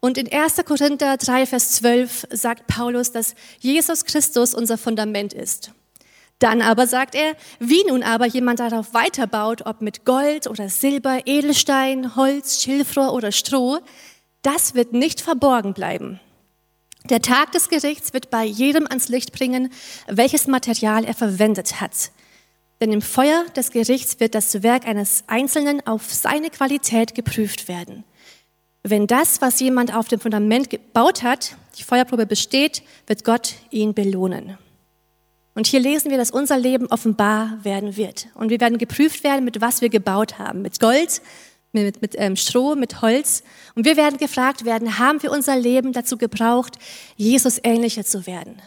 und 0.00 0.16
in 0.16 0.32
1. 0.32 0.64
Korinther 0.64 1.18
3, 1.18 1.44
Vers 1.46 1.72
12 1.72 2.28
sagt 2.30 2.66
Paulus, 2.66 3.12
dass 3.12 3.34
Jesus 3.58 4.06
Christus 4.06 4.54
unser 4.54 4.78
Fundament 4.78 5.34
ist. 5.34 5.72
Dann 6.38 6.62
aber 6.62 6.86
sagt 6.86 7.14
er, 7.14 7.34
wie 7.58 7.84
nun 7.86 8.02
aber 8.02 8.26
jemand 8.26 8.60
darauf 8.60 8.94
weiterbaut, 8.94 9.66
ob 9.66 9.82
mit 9.82 10.06
Gold 10.06 10.46
oder 10.46 10.70
Silber, 10.70 11.20
Edelstein, 11.26 12.16
Holz, 12.16 12.62
Schilfrohr 12.62 13.12
oder 13.12 13.32
Stroh, 13.32 13.80
das 14.42 14.74
wird 14.74 14.92
nicht 14.92 15.20
verborgen 15.20 15.74
bleiben. 15.74 16.20
Der 17.08 17.22
Tag 17.22 17.52
des 17.52 17.68
Gerichts 17.68 18.12
wird 18.12 18.30
bei 18.30 18.44
jedem 18.44 18.86
ans 18.86 19.08
Licht 19.08 19.32
bringen, 19.32 19.72
welches 20.08 20.46
Material 20.46 21.04
er 21.04 21.14
verwendet 21.14 21.80
hat. 21.80 22.10
Denn 22.80 22.92
im 22.92 23.00
Feuer 23.00 23.44
des 23.54 23.70
Gerichts 23.70 24.20
wird 24.20 24.34
das 24.34 24.62
Werk 24.62 24.86
eines 24.86 25.24
Einzelnen 25.28 25.86
auf 25.86 26.12
seine 26.12 26.50
Qualität 26.50 27.14
geprüft 27.14 27.68
werden. 27.68 28.04
Wenn 28.82 29.06
das, 29.06 29.40
was 29.40 29.60
jemand 29.60 29.94
auf 29.94 30.08
dem 30.08 30.20
Fundament 30.20 30.68
gebaut 30.70 31.22
hat, 31.22 31.56
die 31.78 31.82
Feuerprobe 31.82 32.26
besteht, 32.26 32.82
wird 33.06 33.24
Gott 33.24 33.54
ihn 33.70 33.94
belohnen. 33.94 34.58
Und 35.54 35.66
hier 35.66 35.80
lesen 35.80 36.10
wir, 36.10 36.18
dass 36.18 36.30
unser 36.30 36.58
Leben 36.58 36.86
offenbar 36.88 37.58
werden 37.64 37.96
wird. 37.96 38.28
Und 38.34 38.50
wir 38.50 38.60
werden 38.60 38.78
geprüft 38.78 39.24
werden, 39.24 39.44
mit 39.44 39.60
was 39.60 39.80
wir 39.80 39.88
gebaut 39.88 40.38
haben. 40.38 40.60
Mit 40.60 40.78
Gold, 40.80 41.22
mit, 41.84 42.02
mit 42.02 42.14
ähm, 42.16 42.36
Stroh, 42.36 42.74
mit 42.74 43.02
Holz. 43.02 43.42
Und 43.74 43.84
wir 43.84 43.96
werden 43.96 44.18
gefragt 44.18 44.64
werden, 44.64 44.98
haben 44.98 45.22
wir 45.22 45.30
unser 45.30 45.56
Leben 45.56 45.92
dazu 45.92 46.16
gebraucht, 46.16 46.74
Jesus 47.16 47.60
ähnlicher 47.62 48.04
zu 48.04 48.26
werden? 48.26 48.60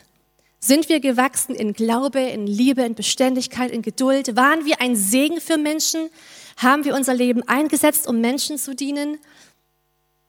Sind 0.60 0.89
wir 0.89 1.00
gewachsen 1.00 1.56
in 1.56 1.74
Glaube, 1.74 2.19
in 2.19 2.45
Liebe, 2.45 2.84
in 2.84 2.93
Beständigkeit, 2.93 3.72
in 3.72 3.82
Geduld? 3.82 4.36
Waren 4.36 4.65
wir 4.65 4.82
ein 4.82 4.95
Segen 4.95 5.39
für 5.39 5.58
Menschen? 5.58 6.10
Haben 6.58 6.84
wir 6.84 6.95
unser 6.95 7.13
Leben 7.13 7.48
eingesetzt, 7.48 8.08
um 8.08 8.19
Menschen 8.19 8.58
zu 8.58 8.76
dienen? 8.76 9.17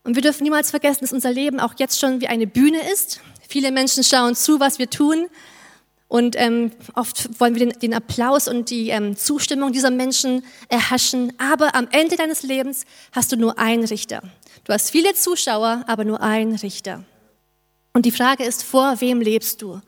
Und 0.04 0.14
wir 0.14 0.22
dürfen 0.22 0.44
niemals 0.44 0.70
vergessen, 0.70 1.00
dass 1.00 1.12
unser 1.12 1.32
Leben 1.32 1.60
auch 1.60 1.74
jetzt 1.78 1.98
schon 1.98 2.20
wie 2.20 2.28
eine 2.28 2.46
Bühne 2.46 2.78
ist. 2.92 3.20
Viele 3.48 3.72
Menschen 3.72 4.04
schauen 4.04 4.36
zu, 4.36 4.60
was 4.60 4.78
wir 4.78 4.88
tun. 4.88 5.26
Und 6.10 6.34
ähm, 6.36 6.72
oft 6.96 7.38
wollen 7.38 7.54
wir 7.54 7.66
den, 7.68 7.78
den 7.78 7.94
Applaus 7.94 8.48
und 8.48 8.68
die 8.70 8.88
ähm, 8.88 9.16
Zustimmung 9.16 9.70
dieser 9.70 9.92
Menschen 9.92 10.44
erhaschen. 10.68 11.32
Aber 11.38 11.76
am 11.76 11.86
Ende 11.92 12.16
deines 12.16 12.42
Lebens 12.42 12.84
hast 13.12 13.30
du 13.30 13.36
nur 13.36 13.60
einen 13.60 13.84
Richter. 13.84 14.20
Du 14.64 14.72
hast 14.72 14.90
viele 14.90 15.14
Zuschauer, 15.14 15.84
aber 15.86 16.04
nur 16.04 16.20
einen 16.20 16.56
Richter. 16.56 17.04
Und 17.92 18.06
die 18.06 18.10
Frage 18.10 18.42
ist, 18.42 18.64
vor 18.64 19.00
wem 19.00 19.20
lebst 19.20 19.62
du? 19.62 19.80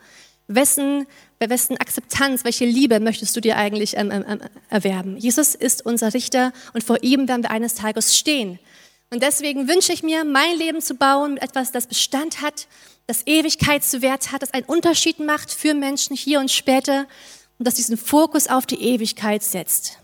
Wessen, 0.46 1.08
bei 1.40 1.50
wessen 1.50 1.76
Akzeptanz, 1.78 2.44
welche 2.44 2.66
Liebe 2.66 3.00
möchtest 3.00 3.34
du 3.34 3.40
dir 3.40 3.56
eigentlich 3.56 3.96
ähm, 3.96 4.12
ähm, 4.12 4.24
ähm 4.28 4.40
erwerben? 4.68 5.16
Jesus 5.16 5.56
ist 5.56 5.84
unser 5.84 6.14
Richter 6.14 6.52
und 6.72 6.84
vor 6.84 7.02
ihm 7.02 7.26
werden 7.26 7.42
wir 7.42 7.50
eines 7.50 7.74
Tages 7.74 8.16
stehen. 8.16 8.60
Und 9.10 9.24
deswegen 9.24 9.66
wünsche 9.66 9.92
ich 9.92 10.04
mir, 10.04 10.24
mein 10.24 10.56
Leben 10.56 10.80
zu 10.80 10.94
bauen 10.94 11.36
etwas, 11.36 11.72
das 11.72 11.88
Bestand 11.88 12.42
hat, 12.42 12.68
das 13.06 13.26
Ewigkeitswert 13.26 14.32
hat, 14.32 14.42
das 14.42 14.54
einen 14.54 14.66
Unterschied 14.66 15.18
macht 15.18 15.52
für 15.52 15.74
Menschen 15.74 16.16
hier 16.16 16.40
und 16.40 16.50
später 16.50 17.06
und 17.58 17.66
das 17.66 17.74
diesen 17.74 17.96
Fokus 17.96 18.48
auf 18.48 18.66
die 18.66 18.80
Ewigkeit 18.80 19.42
setzt. 19.42 19.98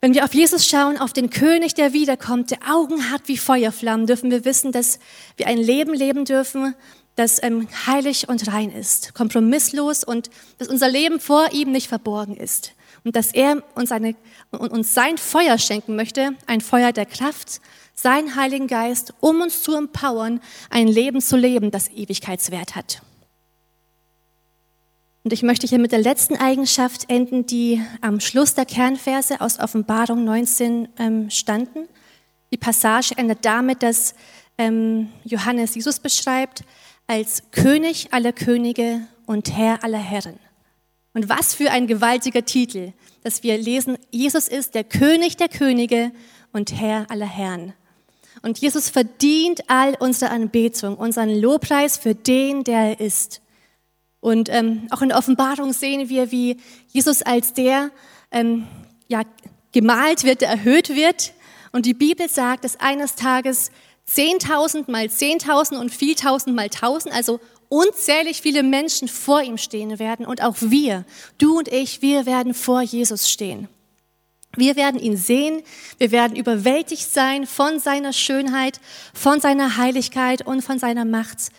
Wenn 0.00 0.14
wir 0.14 0.24
auf 0.24 0.32
Jesus 0.32 0.66
schauen, 0.66 0.96
auf 0.96 1.12
den 1.12 1.28
König, 1.28 1.74
der 1.74 1.92
wiederkommt, 1.92 2.52
der 2.52 2.58
Augen 2.70 3.10
hat 3.10 3.22
wie 3.26 3.36
Feuerflammen, 3.36 4.06
dürfen 4.06 4.30
wir 4.30 4.44
wissen, 4.44 4.70
dass 4.70 5.00
wir 5.36 5.48
ein 5.48 5.58
Leben 5.58 5.92
leben 5.92 6.24
dürfen, 6.24 6.74
das 7.16 7.42
ähm, 7.42 7.66
heilig 7.86 8.28
und 8.28 8.46
rein 8.46 8.70
ist, 8.70 9.12
kompromisslos 9.14 10.04
und 10.04 10.30
dass 10.58 10.68
unser 10.68 10.88
Leben 10.88 11.18
vor 11.18 11.52
ihm 11.52 11.72
nicht 11.72 11.88
verborgen 11.88 12.36
ist 12.36 12.74
und 13.02 13.16
dass 13.16 13.32
er 13.32 13.62
uns, 13.74 13.90
eine, 13.90 14.14
uns 14.50 14.94
sein 14.94 15.18
Feuer 15.18 15.58
schenken 15.58 15.96
möchte, 15.96 16.30
ein 16.46 16.60
Feuer 16.60 16.92
der 16.92 17.06
Kraft, 17.06 17.60
seinen 17.98 18.36
Heiligen 18.36 18.68
Geist, 18.68 19.12
um 19.18 19.40
uns 19.40 19.62
zu 19.62 19.74
empowern, 19.74 20.40
ein 20.70 20.86
Leben 20.86 21.20
zu 21.20 21.36
leben, 21.36 21.72
das 21.72 21.88
Ewigkeitswert 21.90 22.76
hat. 22.76 23.02
Und 25.24 25.32
ich 25.32 25.42
möchte 25.42 25.66
hier 25.66 25.80
mit 25.80 25.90
der 25.90 25.98
letzten 25.98 26.36
Eigenschaft 26.36 27.10
enden, 27.10 27.44
die 27.44 27.82
am 28.00 28.20
Schluss 28.20 28.54
der 28.54 28.66
Kernverse 28.66 29.40
aus 29.40 29.58
Offenbarung 29.58 30.24
19 30.24 30.88
ähm, 30.98 31.28
standen. 31.28 31.88
Die 32.52 32.56
Passage 32.56 33.14
endet 33.16 33.44
damit, 33.44 33.82
dass 33.82 34.14
ähm, 34.58 35.08
Johannes 35.24 35.74
Jesus 35.74 35.98
beschreibt 35.98 36.62
als 37.08 37.50
König 37.50 38.12
aller 38.12 38.32
Könige 38.32 39.00
und 39.26 39.56
Herr 39.56 39.82
aller 39.82 39.98
Herren. 39.98 40.38
Und 41.14 41.28
was 41.28 41.52
für 41.52 41.72
ein 41.72 41.88
gewaltiger 41.88 42.44
Titel, 42.44 42.92
dass 43.24 43.42
wir 43.42 43.58
lesen, 43.58 43.98
Jesus 44.12 44.46
ist 44.46 44.76
der 44.76 44.84
König 44.84 45.36
der 45.36 45.48
Könige 45.48 46.12
und 46.52 46.72
Herr 46.72 47.10
aller 47.10 47.26
Herren. 47.26 47.74
Und 48.42 48.58
Jesus 48.58 48.88
verdient 48.88 49.62
all 49.68 49.96
unsere 49.98 50.30
Anbetung, 50.30 50.96
unseren 50.96 51.30
Lobpreis 51.40 51.96
für 51.96 52.14
den, 52.14 52.64
der 52.64 52.78
er 52.78 53.00
ist. 53.00 53.40
Und 54.20 54.48
ähm, 54.50 54.88
auch 54.90 55.02
in 55.02 55.10
der 55.10 55.18
Offenbarung 55.18 55.72
sehen 55.72 56.08
wir, 56.08 56.30
wie 56.30 56.56
Jesus 56.88 57.22
als 57.22 57.52
der 57.52 57.90
ähm, 58.30 58.66
ja, 59.06 59.22
gemalt 59.72 60.24
wird, 60.24 60.40
der 60.40 60.48
erhöht 60.48 60.90
wird. 60.90 61.32
Und 61.72 61.86
die 61.86 61.94
Bibel 61.94 62.28
sagt, 62.28 62.64
dass 62.64 62.80
eines 62.80 63.14
Tages 63.14 63.70
10.000 64.10 64.90
mal 64.90 65.06
10.000 65.06 65.78
und 65.78 65.90
viel 65.90 66.16
mal 66.52 66.68
tausend, 66.68 67.14
also 67.14 67.40
unzählig 67.68 68.40
viele 68.40 68.62
Menschen 68.62 69.08
vor 69.08 69.42
ihm 69.42 69.58
stehen 69.58 69.98
werden 69.98 70.24
und 70.24 70.42
auch 70.42 70.56
wir, 70.60 71.04
du 71.36 71.58
und 71.58 71.68
ich, 71.68 72.00
wir 72.00 72.24
werden 72.24 72.54
vor 72.54 72.80
Jesus 72.80 73.28
stehen. 73.28 73.68
Wir 74.58 74.74
werden 74.74 75.00
ihn 75.00 75.16
sehen, 75.16 75.62
wir 75.98 76.10
werden 76.10 76.36
überwältigt 76.36 77.12
sein 77.12 77.46
von 77.46 77.78
seiner 77.78 78.12
Schönheit, 78.12 78.80
von 79.14 79.40
seiner 79.40 79.76
Heiligkeit 79.76 80.44
und 80.44 80.62
von 80.62 80.78
seiner 80.78 81.04
Macht. 81.04 81.50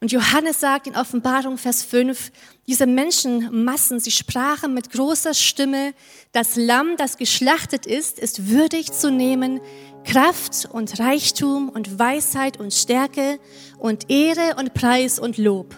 Und 0.00 0.12
Johannes 0.12 0.60
sagt 0.60 0.86
in 0.86 0.96
Offenbarung 0.96 1.58
Vers 1.58 1.82
5, 1.82 2.30
diese 2.66 2.86
Menschenmassen, 2.86 3.98
sie 3.98 4.10
sprachen 4.10 4.74
mit 4.74 4.90
großer 4.90 5.34
Stimme, 5.34 5.92
das 6.32 6.56
Lamm, 6.56 6.96
das 6.96 7.16
geschlachtet 7.16 7.86
ist, 7.86 8.18
ist 8.18 8.48
würdig 8.48 8.92
zu 8.92 9.10
nehmen, 9.10 9.60
Kraft 10.04 10.68
und 10.72 10.98
Reichtum 11.00 11.68
und 11.68 11.98
Weisheit 11.98 12.58
und 12.58 12.72
Stärke 12.72 13.38
und 13.78 14.10
Ehre 14.10 14.56
und 14.56 14.74
Preis 14.74 15.18
und 15.18 15.36
Lob. 15.36 15.76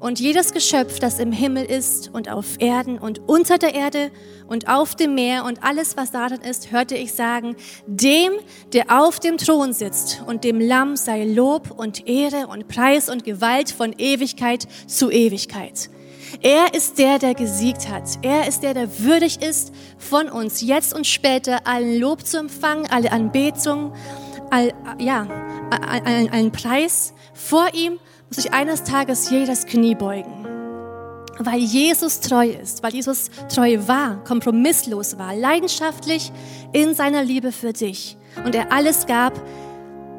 Und 0.00 0.18
jedes 0.18 0.54
Geschöpf, 0.54 0.98
das 0.98 1.18
im 1.18 1.30
Himmel 1.30 1.62
ist 1.62 2.08
und 2.14 2.30
auf 2.30 2.58
Erden 2.58 2.98
und 2.98 3.20
unter 3.28 3.58
der 3.58 3.74
Erde 3.74 4.10
und 4.48 4.66
auf 4.66 4.94
dem 4.94 5.14
Meer 5.14 5.44
und 5.44 5.62
alles, 5.62 5.94
was 5.98 6.10
darin 6.10 6.40
ist, 6.40 6.72
hörte 6.72 6.96
ich 6.96 7.12
sagen, 7.12 7.54
dem, 7.86 8.32
der 8.72 8.98
auf 8.98 9.20
dem 9.20 9.36
Thron 9.36 9.74
sitzt 9.74 10.22
und 10.26 10.42
dem 10.42 10.58
Lamm 10.58 10.96
sei 10.96 11.24
Lob 11.24 11.70
und 11.76 12.08
Ehre 12.08 12.46
und 12.46 12.66
Preis 12.66 13.10
und 13.10 13.24
Gewalt 13.24 13.70
von 13.70 13.94
Ewigkeit 13.98 14.66
zu 14.86 15.10
Ewigkeit. 15.10 15.90
Er 16.40 16.72
ist 16.72 16.98
der, 16.98 17.18
der 17.18 17.34
gesiegt 17.34 17.90
hat. 17.90 18.04
Er 18.22 18.48
ist 18.48 18.62
der, 18.62 18.72
der 18.72 19.00
würdig 19.00 19.42
ist, 19.42 19.70
von 19.98 20.30
uns 20.30 20.62
jetzt 20.62 20.94
und 20.94 21.06
später 21.06 21.66
allen 21.66 22.00
Lob 22.00 22.26
zu 22.26 22.38
empfangen, 22.38 22.86
alle 22.90 23.12
Anbetung, 23.12 23.92
all, 24.50 24.72
ja, 24.98 25.26
allen, 25.70 26.30
allen 26.30 26.52
Preis. 26.52 27.12
Vor 27.34 27.66
ihm 27.74 27.98
muss 28.30 28.42
sich 28.42 28.54
eines 28.54 28.84
Tages 28.84 29.28
jedes 29.28 29.66
Knie 29.66 29.94
beugen. 29.94 30.46
Weil 31.38 31.58
Jesus 31.60 32.20
treu 32.20 32.48
ist, 32.48 32.82
weil 32.82 32.94
Jesus 32.94 33.30
treu 33.52 33.78
war, 33.86 34.22
kompromisslos 34.24 35.18
war, 35.18 35.34
leidenschaftlich 35.34 36.32
in 36.72 36.94
seiner 36.94 37.22
Liebe 37.22 37.52
für 37.52 37.72
dich 37.72 38.16
und 38.44 38.54
er 38.54 38.72
alles 38.72 39.06
gab, 39.06 39.34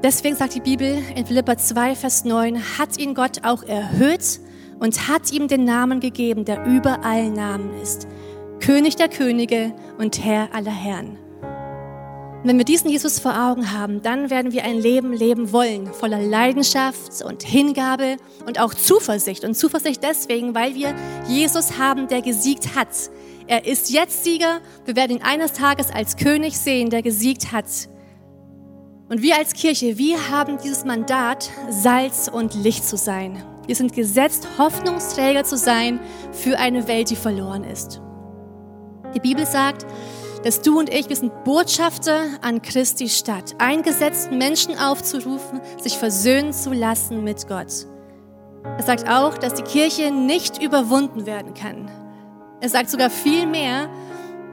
Deswegen 0.04 0.36
sagt 0.36 0.56
die 0.56 0.62
Bibel 0.62 0.98
in 1.16 1.28
Philippa 1.28 1.58
2, 1.58 1.96
Vers 1.96 2.26
9, 2.26 2.80
hat 2.80 2.98
ihn 2.98 3.14
Gott 3.14 3.44
auch 3.44 3.62
erhöht 3.62 4.40
und 4.80 5.08
hat 5.08 5.32
ihm 5.32 5.48
den 5.48 5.64
Namen 5.64 6.00
gegeben, 6.00 6.44
der 6.44 6.66
über 6.66 7.06
allen 7.06 7.34
Namen 7.34 7.80
ist. 7.80 8.08
König 8.60 8.96
der 8.96 9.10
Könige 9.10 9.74
und 10.00 10.24
Herr 10.26 10.56
aller 10.56 10.72
Herren. 10.72 11.20
Und 12.42 12.48
wenn 12.48 12.58
wir 12.58 12.66
diesen 12.66 12.90
Jesus 12.90 13.20
vor 13.20 13.34
Augen 13.40 13.72
haben, 13.72 14.02
dann 14.02 14.32
werden 14.32 14.52
wir 14.52 14.64
ein 14.64 14.80
Leben 14.80 15.14
leben 15.14 15.52
wollen, 15.52 15.94
voller 15.94 16.20
Leidenschaft 16.20 17.22
und 17.24 17.44
Hingabe 17.44 18.18
und 18.48 18.60
auch 18.60 18.74
Zuversicht. 18.74 19.44
Und 19.44 19.54
Zuversicht 19.54 20.02
deswegen, 20.02 20.56
weil 20.56 20.74
wir 20.74 20.96
Jesus 21.28 21.78
haben, 21.78 22.08
der 22.08 22.24
gesiegt 22.24 22.74
hat. 22.76 22.88
Er 23.46 23.68
ist 23.68 23.92
jetzt 23.92 24.24
Sieger. 24.24 24.60
Wir 24.86 24.96
werden 24.96 25.18
ihn 25.18 25.22
eines 25.22 25.54
Tages 25.54 25.92
als 25.92 26.18
König 26.18 26.58
sehen, 26.58 26.90
der 26.90 27.04
gesiegt 27.04 27.52
hat. 27.52 27.66
Und 29.08 29.22
wir 29.22 29.38
als 29.38 29.54
Kirche, 29.54 30.00
wir 30.00 30.32
haben 30.32 30.58
dieses 30.64 30.84
Mandat, 30.84 31.52
Salz 31.70 32.28
und 32.28 32.56
Licht 32.56 32.86
zu 32.86 32.98
sein. 32.98 33.44
Wir 33.68 33.76
sind 33.76 33.94
gesetzt, 33.94 34.48
Hoffnungsträger 34.58 35.44
zu 35.44 35.58
sein 35.58 36.00
für 36.32 36.58
eine 36.58 36.88
Welt, 36.88 37.12
die 37.12 37.16
verloren 37.16 37.64
ist. 37.64 38.02
Die 39.14 39.20
Bibel 39.20 39.46
sagt, 39.46 39.86
dass 40.44 40.62
du 40.62 40.80
und 40.80 40.90
ich, 40.94 41.10
wir 41.10 41.16
sind 41.16 41.44
Botschafter 41.44 42.24
an 42.42 42.62
Christi 42.62 43.10
Stadt, 43.10 43.56
eingesetzt, 43.60 44.32
Menschen 44.32 44.78
aufzurufen, 44.78 45.62
sich 45.82 45.98
versöhnen 45.98 46.54
zu 46.54 46.74
lassen 46.74 47.24
mit 47.24 47.48
Gott. 47.48 47.86
Er 48.64 48.84
sagt 48.84 49.08
auch, 49.08 49.38
dass 49.38 49.54
die 49.54 49.64
Kirche 49.64 50.12
nicht 50.12 50.62
überwunden 50.62 51.26
werden 51.26 51.54
kann. 51.54 51.90
Er 52.60 52.70
sagt 52.70 52.90
sogar 52.90 53.10
viel 53.10 53.48
mehr, 53.48 53.90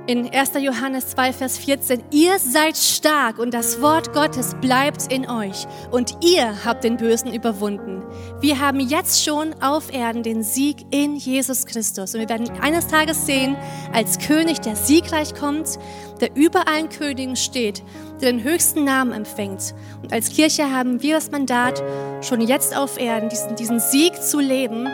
in 0.08 0.30
1. 0.32 0.52
Johannes 0.58 1.08
2, 1.08 1.34
Vers 1.34 1.58
14, 1.58 2.02
ihr 2.10 2.38
seid 2.38 2.78
stark 2.78 3.38
und 3.38 3.52
das 3.52 3.82
Wort 3.82 4.14
Gottes 4.14 4.56
bleibt 4.58 5.12
in 5.12 5.28
euch 5.28 5.66
und 5.90 6.16
ihr 6.24 6.64
habt 6.64 6.82
den 6.82 6.96
Bösen 6.96 7.34
überwunden. 7.34 8.02
Wir 8.40 8.58
haben 8.58 8.80
jetzt 8.80 9.22
schon 9.22 9.54
auf 9.62 9.92
Erden 9.92 10.22
den 10.22 10.42
Sieg 10.42 10.78
in 10.90 11.16
Jesus 11.16 11.66
Christus 11.66 12.14
und 12.14 12.20
wir 12.20 12.28
werden 12.30 12.48
eines 12.62 12.86
Tages 12.86 13.26
sehen, 13.26 13.54
als 13.92 14.18
König, 14.18 14.62
der 14.62 14.76
siegreich 14.76 15.34
kommt, 15.34 15.78
der 16.22 16.34
über 16.34 16.66
allen 16.68 16.88
Königen 16.88 17.36
steht, 17.36 17.82
der 18.22 18.32
den 18.32 18.42
höchsten 18.42 18.84
Namen 18.84 19.12
empfängt. 19.12 19.74
Und 20.02 20.10
als 20.10 20.30
Kirche 20.30 20.72
haben 20.72 21.02
wir 21.02 21.16
das 21.16 21.30
Mandat, 21.30 21.82
schon 22.22 22.40
jetzt 22.40 22.74
auf 22.74 22.98
Erden 22.98 23.28
diesen, 23.28 23.56
diesen 23.56 23.78
Sieg 23.78 24.22
zu 24.22 24.40
leben 24.40 24.88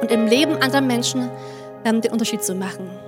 und 0.00 0.12
im 0.12 0.28
Leben 0.28 0.54
anderer 0.62 0.80
Menschen 0.80 1.28
ähm, 1.84 2.00
den 2.00 2.12
Unterschied 2.12 2.44
zu 2.44 2.54
machen. 2.54 3.01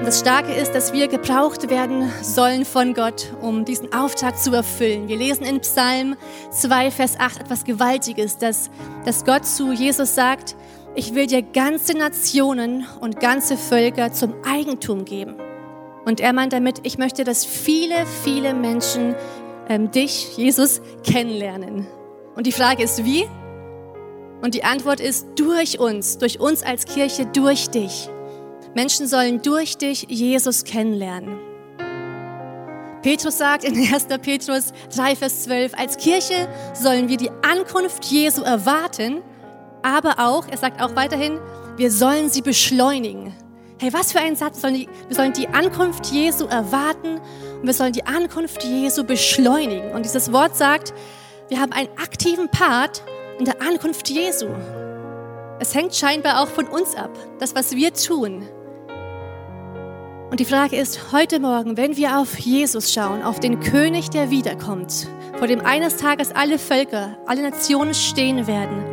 Und 0.00 0.06
das 0.06 0.20
Starke 0.20 0.54
ist, 0.54 0.74
dass 0.74 0.94
wir 0.94 1.08
gebraucht 1.08 1.68
werden 1.68 2.10
sollen 2.22 2.64
von 2.64 2.94
Gott, 2.94 3.34
um 3.42 3.66
diesen 3.66 3.92
Auftrag 3.92 4.38
zu 4.38 4.50
erfüllen. 4.54 5.08
Wir 5.08 5.18
lesen 5.18 5.44
in 5.44 5.60
Psalm 5.60 6.16
2, 6.50 6.90
Vers 6.90 7.20
8 7.20 7.40
etwas 7.42 7.64
Gewaltiges, 7.64 8.38
dass, 8.38 8.70
dass 9.04 9.26
Gott 9.26 9.44
zu 9.44 9.72
Jesus 9.72 10.14
sagt, 10.14 10.56
ich 10.94 11.14
will 11.14 11.26
dir 11.26 11.42
ganze 11.42 11.98
Nationen 11.98 12.86
und 13.02 13.20
ganze 13.20 13.58
Völker 13.58 14.10
zum 14.10 14.32
Eigentum 14.42 15.04
geben. 15.04 15.34
Und 16.06 16.20
er 16.20 16.32
meint 16.32 16.54
damit, 16.54 16.80
ich 16.84 16.96
möchte, 16.96 17.22
dass 17.24 17.44
viele, 17.44 18.06
viele 18.24 18.54
Menschen 18.54 19.14
ähm, 19.68 19.90
dich, 19.90 20.34
Jesus, 20.34 20.80
kennenlernen. 21.04 21.86
Und 22.36 22.46
die 22.46 22.52
Frage 22.52 22.84
ist, 22.84 23.04
wie? 23.04 23.28
Und 24.40 24.54
die 24.54 24.64
Antwort 24.64 25.00
ist 25.00 25.26
durch 25.36 25.78
uns, 25.78 26.16
durch 26.16 26.40
uns 26.40 26.62
als 26.62 26.86
Kirche, 26.86 27.26
durch 27.26 27.68
dich. 27.68 28.08
Menschen 28.74 29.06
sollen 29.06 29.42
durch 29.42 29.76
dich 29.78 30.06
Jesus 30.08 30.64
kennenlernen. 30.64 31.38
Petrus 33.02 33.38
sagt 33.38 33.64
in 33.64 33.74
1. 33.92 34.06
Petrus 34.22 34.72
3, 34.94 35.16
Vers 35.16 35.44
12, 35.44 35.72
als 35.76 35.96
Kirche 35.96 36.48
sollen 36.74 37.08
wir 37.08 37.16
die 37.16 37.30
Ankunft 37.42 38.04
Jesu 38.06 38.42
erwarten, 38.42 39.22
aber 39.82 40.18
auch, 40.18 40.46
er 40.48 40.58
sagt 40.58 40.80
auch 40.82 40.94
weiterhin, 40.94 41.38
wir 41.76 41.90
sollen 41.90 42.28
sie 42.28 42.42
beschleunigen. 42.42 43.34
Hey, 43.78 43.92
was 43.94 44.12
für 44.12 44.20
ein 44.20 44.36
Satz. 44.36 44.60
Sollen, 44.60 44.74
die, 44.74 44.88
wir 45.08 45.16
sollen 45.16 45.32
die 45.32 45.48
Ankunft 45.48 46.06
Jesu 46.08 46.44
erwarten 46.44 47.18
und 47.60 47.66
wir 47.66 47.72
sollen 47.72 47.94
die 47.94 48.04
Ankunft 48.04 48.62
Jesu 48.62 49.04
beschleunigen. 49.04 49.92
Und 49.92 50.04
dieses 50.04 50.30
Wort 50.32 50.54
sagt, 50.54 50.92
wir 51.48 51.58
haben 51.58 51.72
einen 51.72 51.88
aktiven 51.96 52.50
Part 52.50 53.02
in 53.38 53.46
der 53.46 53.62
Ankunft 53.62 54.10
Jesu. 54.10 54.48
Es 55.60 55.74
hängt 55.74 55.94
scheinbar 55.94 56.42
auch 56.42 56.48
von 56.48 56.66
uns 56.66 56.94
ab, 56.94 57.10
das, 57.38 57.54
was 57.54 57.74
wir 57.74 57.94
tun. 57.94 58.46
Und 60.30 60.38
die 60.38 60.44
Frage 60.44 60.76
ist 60.76 61.10
heute 61.10 61.40
Morgen, 61.40 61.76
wenn 61.76 61.96
wir 61.96 62.20
auf 62.20 62.38
Jesus 62.38 62.92
schauen, 62.92 63.20
auf 63.22 63.40
den 63.40 63.58
König, 63.58 64.10
der 64.10 64.30
wiederkommt, 64.30 65.08
vor 65.36 65.48
dem 65.48 65.60
eines 65.60 65.96
Tages 65.96 66.30
alle 66.30 66.60
Völker, 66.60 67.18
alle 67.26 67.42
Nationen 67.42 67.94
stehen 67.94 68.46
werden, 68.46 68.84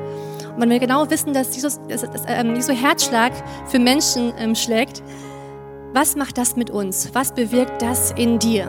und 0.55 0.63
wenn 0.63 0.71
wir 0.71 0.79
genau 0.79 1.07
wissen, 1.11 1.35
dass 1.35 1.53
Jesus, 1.55 1.79
dass, 1.87 2.01
dass, 2.01 2.23
ähm, 2.25 2.55
Jesu 2.55 2.73
Herzschlag 2.73 3.31
für 3.67 3.77
Menschen 3.77 4.33
ähm, 4.39 4.55
schlägt, 4.55 5.03
was 5.93 6.15
macht 6.15 6.39
das 6.39 6.55
mit 6.55 6.71
uns? 6.71 7.11
Was 7.13 7.31
bewirkt 7.31 7.83
das 7.83 8.09
in 8.13 8.39
dir? 8.39 8.67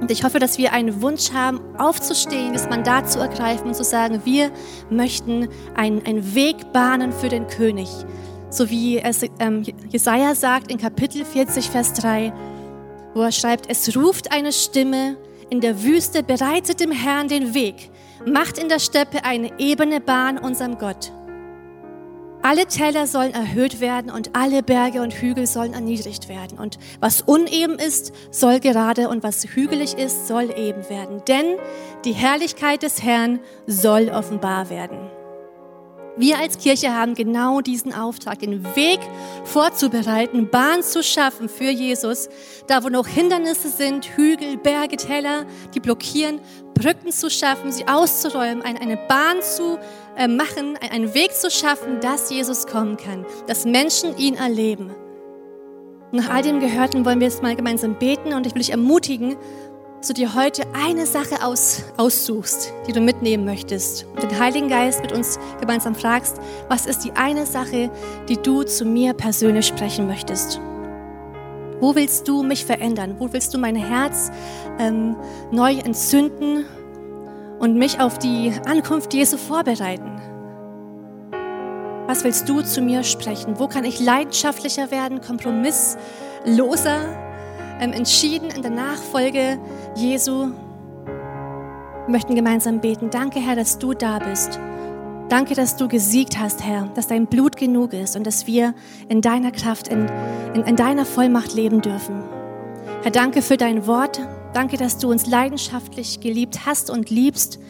Und 0.00 0.12
ich 0.12 0.22
hoffe, 0.22 0.38
dass 0.38 0.58
wir 0.58 0.72
einen 0.72 1.02
Wunsch 1.02 1.32
haben, 1.32 1.60
aufzustehen, 1.76 2.52
das 2.52 2.70
Mandat 2.70 3.10
zu 3.10 3.18
ergreifen 3.18 3.66
und 3.66 3.74
zu 3.74 3.82
sagen, 3.82 4.20
wir 4.22 4.52
möchten 4.88 5.48
einen, 5.74 6.06
einen 6.06 6.36
Weg 6.36 6.72
bahnen 6.72 7.12
für 7.12 7.28
den 7.28 7.48
König 7.48 7.88
so 8.50 8.70
wie 8.70 8.98
es 8.98 9.22
ähm, 9.38 9.62
Jesaja 9.88 10.34
sagt 10.34 10.70
in 10.70 10.78
Kapitel 10.78 11.24
40, 11.24 11.70
Vers 11.70 11.92
3, 11.94 12.32
wo 13.14 13.22
er 13.22 13.32
schreibt, 13.32 13.70
es 13.70 13.96
ruft 13.96 14.32
eine 14.32 14.52
Stimme 14.52 15.16
in 15.50 15.60
der 15.60 15.82
Wüste, 15.82 16.22
bereitet 16.22 16.80
dem 16.80 16.92
Herrn 16.92 17.28
den 17.28 17.54
Weg, 17.54 17.90
macht 18.26 18.58
in 18.58 18.68
der 18.68 18.78
Steppe 18.78 19.24
eine 19.24 19.58
ebene 19.58 20.00
Bahn 20.00 20.38
unserem 20.38 20.78
Gott. 20.78 21.12
Alle 22.40 22.66
Täler 22.66 23.06
sollen 23.06 23.34
erhöht 23.34 23.80
werden 23.80 24.12
und 24.12 24.36
alle 24.36 24.62
Berge 24.62 25.02
und 25.02 25.12
Hügel 25.12 25.46
sollen 25.46 25.74
erniedrigt 25.74 26.28
werden. 26.28 26.58
Und 26.58 26.78
was 27.00 27.20
uneben 27.20 27.78
ist, 27.78 28.12
soll 28.30 28.60
gerade 28.60 29.08
und 29.08 29.24
was 29.24 29.44
hügelig 29.44 29.94
ist, 29.94 30.28
soll 30.28 30.56
eben 30.56 30.88
werden. 30.88 31.20
Denn 31.26 31.56
die 32.04 32.12
Herrlichkeit 32.12 32.84
des 32.84 33.02
Herrn 33.02 33.40
soll 33.66 34.08
offenbar 34.08 34.70
werden. 34.70 35.10
Wir 36.18 36.38
als 36.38 36.58
Kirche 36.58 36.92
haben 36.92 37.14
genau 37.14 37.60
diesen 37.60 37.94
Auftrag, 37.94 38.40
den 38.40 38.64
Weg 38.74 38.98
vorzubereiten, 39.44 40.50
Bahn 40.50 40.82
zu 40.82 41.04
schaffen 41.04 41.48
für 41.48 41.70
Jesus, 41.70 42.28
da 42.66 42.82
wo 42.82 42.88
noch 42.88 43.06
Hindernisse 43.06 43.68
sind, 43.68 44.04
Hügel, 44.16 44.56
Berge, 44.56 44.96
Täler, 44.96 45.46
die 45.74 45.80
blockieren, 45.80 46.40
Brücken 46.74 47.12
zu 47.12 47.30
schaffen, 47.30 47.70
sie 47.70 47.86
auszuräumen, 47.86 48.62
eine 48.62 48.96
Bahn 48.96 49.42
zu 49.42 49.78
äh, 50.16 50.26
machen, 50.26 50.76
einen 50.90 51.14
Weg 51.14 51.34
zu 51.34 51.52
schaffen, 51.52 52.00
dass 52.00 52.30
Jesus 52.30 52.66
kommen 52.66 52.96
kann, 52.96 53.24
dass 53.46 53.64
Menschen 53.64 54.16
ihn 54.18 54.34
erleben. 54.34 54.90
Nach 56.10 56.30
all 56.30 56.42
dem 56.42 56.58
Gehörten 56.58 57.04
wollen 57.04 57.20
wir 57.20 57.28
jetzt 57.28 57.42
mal 57.42 57.54
gemeinsam 57.54 57.94
beten 57.94 58.32
und 58.32 58.46
ich 58.46 58.54
will 58.54 58.62
dich 58.62 58.70
ermutigen, 58.70 59.36
dass 59.98 60.08
du 60.08 60.14
dir 60.14 60.34
heute 60.34 60.62
eine 60.74 61.06
Sache 61.06 61.44
aus, 61.44 61.82
aussuchst, 61.96 62.72
die 62.86 62.92
du 62.92 63.00
mitnehmen 63.00 63.44
möchtest 63.44 64.04
und 64.04 64.22
den 64.22 64.38
Heiligen 64.38 64.68
Geist 64.68 65.02
mit 65.02 65.10
uns 65.10 65.40
gemeinsam 65.60 65.96
fragst, 65.96 66.36
was 66.68 66.86
ist 66.86 67.00
die 67.00 67.12
eine 67.12 67.46
Sache, 67.46 67.90
die 68.28 68.36
du 68.36 68.62
zu 68.62 68.84
mir 68.84 69.12
persönlich 69.12 69.66
sprechen 69.66 70.06
möchtest? 70.06 70.60
Wo 71.80 71.96
willst 71.96 72.28
du 72.28 72.44
mich 72.44 72.64
verändern? 72.64 73.16
Wo 73.18 73.32
willst 73.32 73.54
du 73.54 73.58
mein 73.58 73.74
Herz 73.74 74.30
ähm, 74.78 75.16
neu 75.50 75.74
entzünden 75.74 76.64
und 77.58 77.76
mich 77.76 78.00
auf 78.00 78.18
die 78.18 78.52
Ankunft 78.66 79.14
Jesu 79.14 79.36
vorbereiten? 79.36 80.20
Was 82.06 82.22
willst 82.22 82.48
du 82.48 82.62
zu 82.62 82.82
mir 82.82 83.02
sprechen? 83.02 83.58
Wo 83.58 83.66
kann 83.66 83.84
ich 83.84 83.98
leidenschaftlicher 83.98 84.92
werden, 84.92 85.20
kompromissloser? 85.20 87.27
Ähm, 87.80 87.92
entschieden 87.92 88.50
in 88.50 88.62
der 88.62 88.70
Nachfolge 88.70 89.58
Jesu. 89.94 90.48
Wir 91.06 92.12
möchten 92.12 92.34
gemeinsam 92.34 92.80
beten. 92.80 93.10
Danke, 93.10 93.38
Herr, 93.38 93.56
dass 93.56 93.78
du 93.78 93.92
da 93.92 94.18
bist. 94.18 94.58
Danke, 95.28 95.54
dass 95.54 95.76
du 95.76 95.88
gesiegt 95.88 96.38
hast, 96.38 96.64
Herr, 96.64 96.88
dass 96.94 97.06
dein 97.06 97.26
Blut 97.26 97.56
genug 97.56 97.92
ist 97.92 98.16
und 98.16 98.26
dass 98.26 98.46
wir 98.46 98.74
in 99.08 99.20
deiner 99.20 99.52
Kraft, 99.52 99.88
in, 99.88 100.06
in, 100.54 100.62
in 100.62 100.74
deiner 100.74 101.04
Vollmacht 101.04 101.52
leben 101.52 101.82
dürfen. 101.82 102.22
Herr, 103.02 103.10
danke 103.10 103.42
für 103.42 103.58
dein 103.58 103.86
Wort. 103.86 104.20
Danke, 104.54 104.78
dass 104.78 104.96
du 104.96 105.10
uns 105.10 105.26
leidenschaftlich 105.26 106.20
geliebt 106.20 106.60
hast 106.64 106.88
und 106.88 107.10
liebst. 107.10 107.60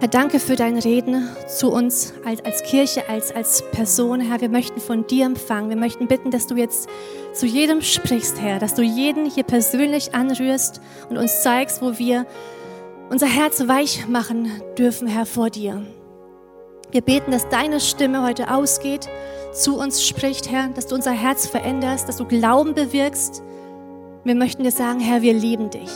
Herr, 0.00 0.08
danke 0.08 0.40
für 0.40 0.56
dein 0.56 0.78
Reden 0.78 1.28
zu 1.46 1.70
uns 1.70 2.14
als, 2.24 2.44
als 2.44 2.62
Kirche, 2.62 3.08
als, 3.08 3.30
als 3.34 3.62
Person. 3.72 4.20
Herr, 4.20 4.40
wir 4.40 4.48
möchten 4.48 4.80
von 4.80 5.06
dir 5.06 5.26
empfangen. 5.26 5.68
Wir 5.68 5.76
möchten 5.76 6.08
bitten, 6.08 6.30
dass 6.30 6.46
du 6.46 6.56
jetzt 6.56 6.88
zu 7.34 7.46
jedem 7.46 7.82
sprichst, 7.82 8.40
Herr, 8.40 8.58
dass 8.58 8.74
du 8.74 8.82
jeden 8.82 9.26
hier 9.28 9.44
persönlich 9.44 10.14
anrührst 10.14 10.80
und 11.10 11.18
uns 11.18 11.42
zeigst, 11.42 11.82
wo 11.82 11.98
wir 11.98 12.26
unser 13.10 13.26
Herz 13.26 13.66
weich 13.66 14.06
machen 14.08 14.50
dürfen, 14.78 15.08
Herr, 15.08 15.26
vor 15.26 15.50
dir. 15.50 15.82
Wir 16.90 17.00
beten, 17.00 17.32
dass 17.32 17.48
deine 17.48 17.80
Stimme 17.80 18.24
heute 18.24 18.52
ausgeht, 18.54 19.08
zu 19.52 19.78
uns 19.78 20.06
spricht, 20.06 20.50
Herr, 20.50 20.68
dass 20.68 20.86
du 20.86 20.94
unser 20.94 21.10
Herz 21.10 21.46
veränderst, 21.46 22.08
dass 22.08 22.16
du 22.16 22.24
Glauben 22.24 22.74
bewirkst. 22.74 23.42
Wir 24.22 24.34
möchten 24.34 24.62
dir 24.62 24.70
sagen, 24.70 25.00
Herr, 25.00 25.22
wir 25.22 25.34
lieben 25.34 25.70
dich. 25.70 25.90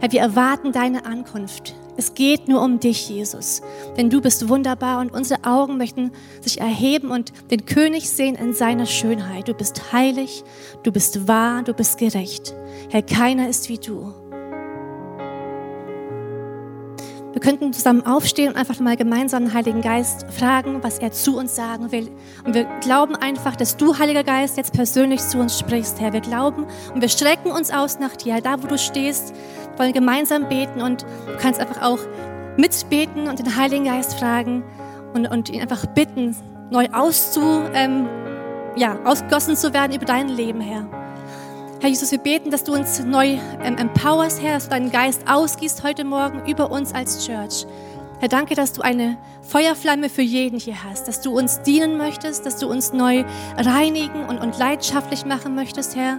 Herr, 0.00 0.12
wir 0.12 0.20
erwarten 0.20 0.72
deine 0.72 1.06
Ankunft. 1.06 1.74
Es 1.96 2.14
geht 2.14 2.48
nur 2.48 2.62
um 2.62 2.78
dich, 2.78 3.08
Jesus. 3.08 3.62
Denn 3.96 4.10
du 4.10 4.20
bist 4.20 4.48
wunderbar 4.48 5.00
und 5.00 5.12
unsere 5.12 5.44
Augen 5.44 5.78
möchten 5.78 6.12
sich 6.42 6.60
erheben 6.60 7.10
und 7.10 7.32
den 7.50 7.64
König 7.64 8.10
sehen 8.10 8.34
in 8.34 8.52
seiner 8.52 8.86
Schönheit. 8.86 9.48
Du 9.48 9.54
bist 9.54 9.92
heilig, 9.92 10.44
du 10.82 10.92
bist 10.92 11.26
wahr, 11.26 11.62
du 11.62 11.72
bist 11.72 11.98
gerecht. 11.98 12.54
Herr, 12.90 13.02
keiner 13.02 13.48
ist 13.48 13.68
wie 13.68 13.78
du. 13.78 14.12
Wir 17.36 17.42
könnten 17.42 17.74
zusammen 17.74 18.06
aufstehen 18.06 18.48
und 18.48 18.56
einfach 18.56 18.80
mal 18.80 18.96
gemeinsam 18.96 19.44
den 19.44 19.52
Heiligen 19.52 19.82
Geist 19.82 20.24
fragen, 20.32 20.82
was 20.82 20.98
er 21.00 21.12
zu 21.12 21.36
uns 21.36 21.54
sagen 21.54 21.92
will. 21.92 22.10
Und 22.46 22.54
wir 22.54 22.64
glauben 22.80 23.14
einfach, 23.14 23.56
dass 23.56 23.76
du, 23.76 23.98
Heiliger 23.98 24.24
Geist, 24.24 24.56
jetzt 24.56 24.72
persönlich 24.72 25.20
zu 25.20 25.38
uns 25.38 25.58
sprichst, 25.58 26.00
Herr. 26.00 26.14
Wir 26.14 26.22
glauben 26.22 26.64
und 26.94 27.02
wir 27.02 27.10
strecken 27.10 27.50
uns 27.50 27.70
aus 27.70 27.98
nach 27.98 28.16
dir. 28.16 28.40
Da, 28.40 28.62
wo 28.62 28.66
du 28.66 28.78
stehst, 28.78 29.34
wollen 29.76 29.92
gemeinsam 29.92 30.48
beten 30.48 30.80
und 30.80 31.02
du 31.02 31.36
kannst 31.38 31.60
einfach 31.60 31.82
auch 31.82 31.98
mitbeten 32.56 33.28
und 33.28 33.38
den 33.38 33.54
Heiligen 33.54 33.84
Geist 33.84 34.14
fragen 34.14 34.64
und, 35.12 35.26
und 35.26 35.50
ihn 35.50 35.60
einfach 35.60 35.84
bitten, 35.84 36.34
neu 36.70 36.86
auszu, 36.90 37.42
ähm, 37.74 38.08
ja, 38.76 38.98
ausgossen 39.04 39.56
zu 39.56 39.74
werden 39.74 39.94
über 39.94 40.06
dein 40.06 40.30
Leben, 40.30 40.62
Herr. 40.62 40.88
Herr 41.78 41.90
Jesus, 41.90 42.10
wir 42.10 42.18
beten, 42.18 42.50
dass 42.50 42.64
du 42.64 42.72
uns 42.72 43.00
neu 43.04 43.38
ähm, 43.62 43.76
empowerst, 43.76 44.42
Herr, 44.42 44.54
dass 44.54 44.64
du 44.64 44.70
deinen 44.70 44.90
Geist 44.90 45.22
ausgießt 45.28 45.82
heute 45.82 46.04
Morgen 46.04 46.46
über 46.46 46.70
uns 46.70 46.94
als 46.94 47.26
Church. 47.26 47.66
Herr, 48.18 48.30
danke, 48.30 48.54
dass 48.54 48.72
du 48.72 48.80
eine 48.80 49.18
Feuerflamme 49.42 50.08
für 50.08 50.22
jeden 50.22 50.58
hier 50.58 50.82
hast, 50.84 51.06
dass 51.06 51.20
du 51.20 51.36
uns 51.36 51.60
dienen 51.62 51.98
möchtest, 51.98 52.46
dass 52.46 52.56
du 52.56 52.66
uns 52.66 52.94
neu 52.94 53.24
reinigen 53.58 54.24
und, 54.24 54.38
und 54.38 54.56
leidenschaftlich 54.58 55.26
machen 55.26 55.54
möchtest, 55.54 55.96
Herr. 55.96 56.18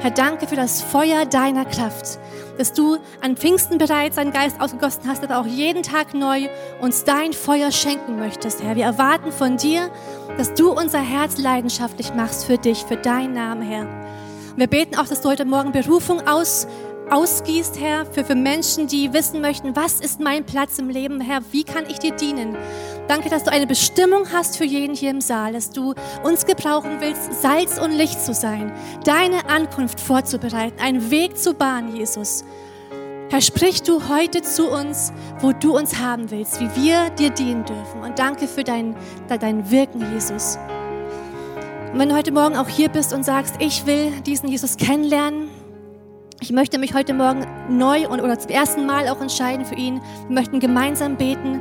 Herr, 0.00 0.10
danke 0.10 0.46
für 0.46 0.56
das 0.56 0.82
Feuer 0.82 1.24
deiner 1.24 1.64
Kraft, 1.64 2.18
dass 2.58 2.74
du 2.74 2.98
an 3.22 3.38
Pfingsten 3.38 3.78
bereits 3.78 4.16
deinen 4.16 4.32
Geist 4.32 4.60
ausgegossen 4.60 5.04
hast, 5.06 5.24
aber 5.24 5.38
auch 5.38 5.46
jeden 5.46 5.82
Tag 5.82 6.12
neu 6.12 6.48
uns 6.82 7.04
dein 7.04 7.32
Feuer 7.32 7.72
schenken 7.72 8.18
möchtest, 8.18 8.62
Herr. 8.62 8.76
Wir 8.76 8.84
erwarten 8.84 9.32
von 9.32 9.56
dir, 9.56 9.90
dass 10.36 10.52
du 10.52 10.70
unser 10.70 11.00
Herz 11.00 11.38
leidenschaftlich 11.38 12.12
machst 12.12 12.44
für 12.44 12.58
dich, 12.58 12.84
für 12.84 12.96
deinen 12.96 13.32
Namen, 13.32 13.62
Herr. 13.62 13.86
Wir 14.58 14.66
beten 14.66 14.96
auch, 14.96 15.06
dass 15.06 15.20
du 15.20 15.28
heute 15.28 15.44
Morgen 15.44 15.70
Berufung 15.70 16.26
aus, 16.26 16.66
ausgießt, 17.10 17.78
Herr, 17.78 18.04
für, 18.06 18.24
für 18.24 18.34
Menschen, 18.34 18.88
die 18.88 19.12
wissen 19.12 19.40
möchten, 19.40 19.76
was 19.76 20.00
ist 20.00 20.18
mein 20.18 20.44
Platz 20.44 20.80
im 20.80 20.88
Leben, 20.88 21.20
Herr, 21.20 21.42
wie 21.52 21.62
kann 21.62 21.84
ich 21.88 22.00
dir 22.00 22.10
dienen? 22.10 22.56
Danke, 23.06 23.28
dass 23.30 23.44
du 23.44 23.52
eine 23.52 23.68
Bestimmung 23.68 24.32
hast 24.32 24.56
für 24.58 24.64
jeden 24.64 24.96
hier 24.96 25.12
im 25.12 25.20
Saal, 25.20 25.52
dass 25.52 25.70
du 25.70 25.94
uns 26.24 26.44
gebrauchen 26.44 26.96
willst, 26.98 27.40
Salz 27.40 27.78
und 27.78 27.92
Licht 27.92 28.20
zu 28.20 28.34
sein, 28.34 28.72
deine 29.04 29.48
Ankunft 29.48 30.00
vorzubereiten, 30.00 30.80
einen 30.80 31.08
Weg 31.12 31.38
zu 31.38 31.54
bahnen, 31.54 31.94
Jesus. 31.94 32.42
Herr, 33.30 33.40
sprich 33.40 33.84
du 33.84 34.08
heute 34.08 34.42
zu 34.42 34.68
uns, 34.68 35.12
wo 35.38 35.52
du 35.52 35.76
uns 35.76 36.00
haben 36.00 36.32
willst, 36.32 36.60
wie 36.60 36.82
wir 36.82 37.10
dir 37.10 37.30
dienen 37.30 37.64
dürfen. 37.64 38.00
Und 38.00 38.18
danke 38.18 38.48
für 38.48 38.64
dein, 38.64 38.96
dein 39.28 39.70
Wirken, 39.70 40.04
Jesus. 40.14 40.58
Und 41.92 41.98
wenn 41.98 42.10
du 42.10 42.16
heute 42.16 42.32
Morgen 42.32 42.56
auch 42.56 42.68
hier 42.68 42.90
bist 42.90 43.14
und 43.14 43.24
sagst, 43.24 43.54
ich 43.60 43.86
will 43.86 44.10
diesen 44.26 44.48
Jesus 44.48 44.76
kennenlernen, 44.76 45.48
ich 46.40 46.52
möchte 46.52 46.78
mich 46.78 46.94
heute 46.94 47.14
Morgen 47.14 47.46
neu 47.68 48.06
und, 48.08 48.20
oder 48.20 48.38
zum 48.38 48.50
ersten 48.50 48.86
Mal 48.86 49.08
auch 49.08 49.20
entscheiden 49.20 49.64
für 49.64 49.74
ihn. 49.74 50.00
Wir 50.28 50.34
möchten 50.34 50.60
gemeinsam 50.60 51.16
beten 51.16 51.60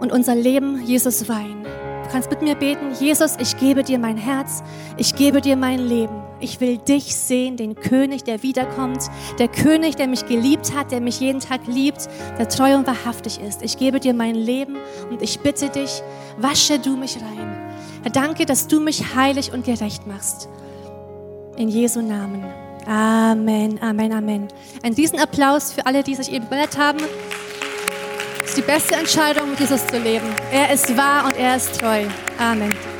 und 0.00 0.10
unser 0.10 0.34
Leben 0.34 0.82
Jesus 0.84 1.28
weihen. 1.28 1.62
Du 1.62 2.10
kannst 2.10 2.30
mit 2.30 2.40
mir 2.40 2.54
beten, 2.54 2.92
Jesus, 2.98 3.36
ich 3.38 3.56
gebe 3.58 3.82
dir 3.82 3.98
mein 3.98 4.16
Herz, 4.16 4.62
ich 4.96 5.14
gebe 5.14 5.40
dir 5.40 5.56
mein 5.56 5.80
Leben. 5.80 6.22
Ich 6.40 6.60
will 6.60 6.78
dich 6.78 7.14
sehen, 7.14 7.56
den 7.56 7.74
König, 7.74 8.24
der 8.24 8.42
wiederkommt, 8.42 9.02
der 9.38 9.48
König, 9.48 9.96
der 9.96 10.06
mich 10.06 10.26
geliebt 10.26 10.74
hat, 10.74 10.92
der 10.92 11.00
mich 11.00 11.20
jeden 11.20 11.40
Tag 11.40 11.66
liebt, 11.66 12.08
der 12.38 12.48
treu 12.48 12.74
und 12.74 12.86
wahrhaftig 12.86 13.40
ist. 13.40 13.62
Ich 13.62 13.76
gebe 13.76 14.00
dir 14.00 14.14
mein 14.14 14.34
Leben 14.34 14.76
und 15.10 15.22
ich 15.22 15.40
bitte 15.40 15.68
dich, 15.68 16.02
wasche 16.38 16.78
du 16.78 16.96
mich 16.96 17.16
rein. 17.16 17.55
Herr, 18.06 18.12
danke, 18.12 18.46
dass 18.46 18.68
du 18.68 18.78
mich 18.78 19.16
heilig 19.16 19.52
und 19.52 19.64
gerecht 19.64 20.06
machst. 20.06 20.48
In 21.56 21.68
Jesu 21.68 22.00
Namen. 22.00 22.44
Amen, 22.86 23.82
Amen, 23.82 24.12
Amen. 24.12 24.48
Ein 24.84 24.94
Applaus 25.18 25.72
für 25.72 25.86
alle, 25.86 26.04
die 26.04 26.14
sich 26.14 26.30
eben 26.30 26.48
gemeldet 26.48 26.78
haben. 26.78 27.00
Das 28.42 28.50
ist 28.50 28.58
die 28.58 28.62
beste 28.62 28.94
Entscheidung, 28.94 29.56
Jesus 29.58 29.84
zu 29.88 29.98
leben. 29.98 30.28
Er 30.52 30.72
ist 30.72 30.96
wahr 30.96 31.24
und 31.24 31.36
er 31.36 31.56
ist 31.56 31.80
treu. 31.80 32.04
Amen. 32.38 32.95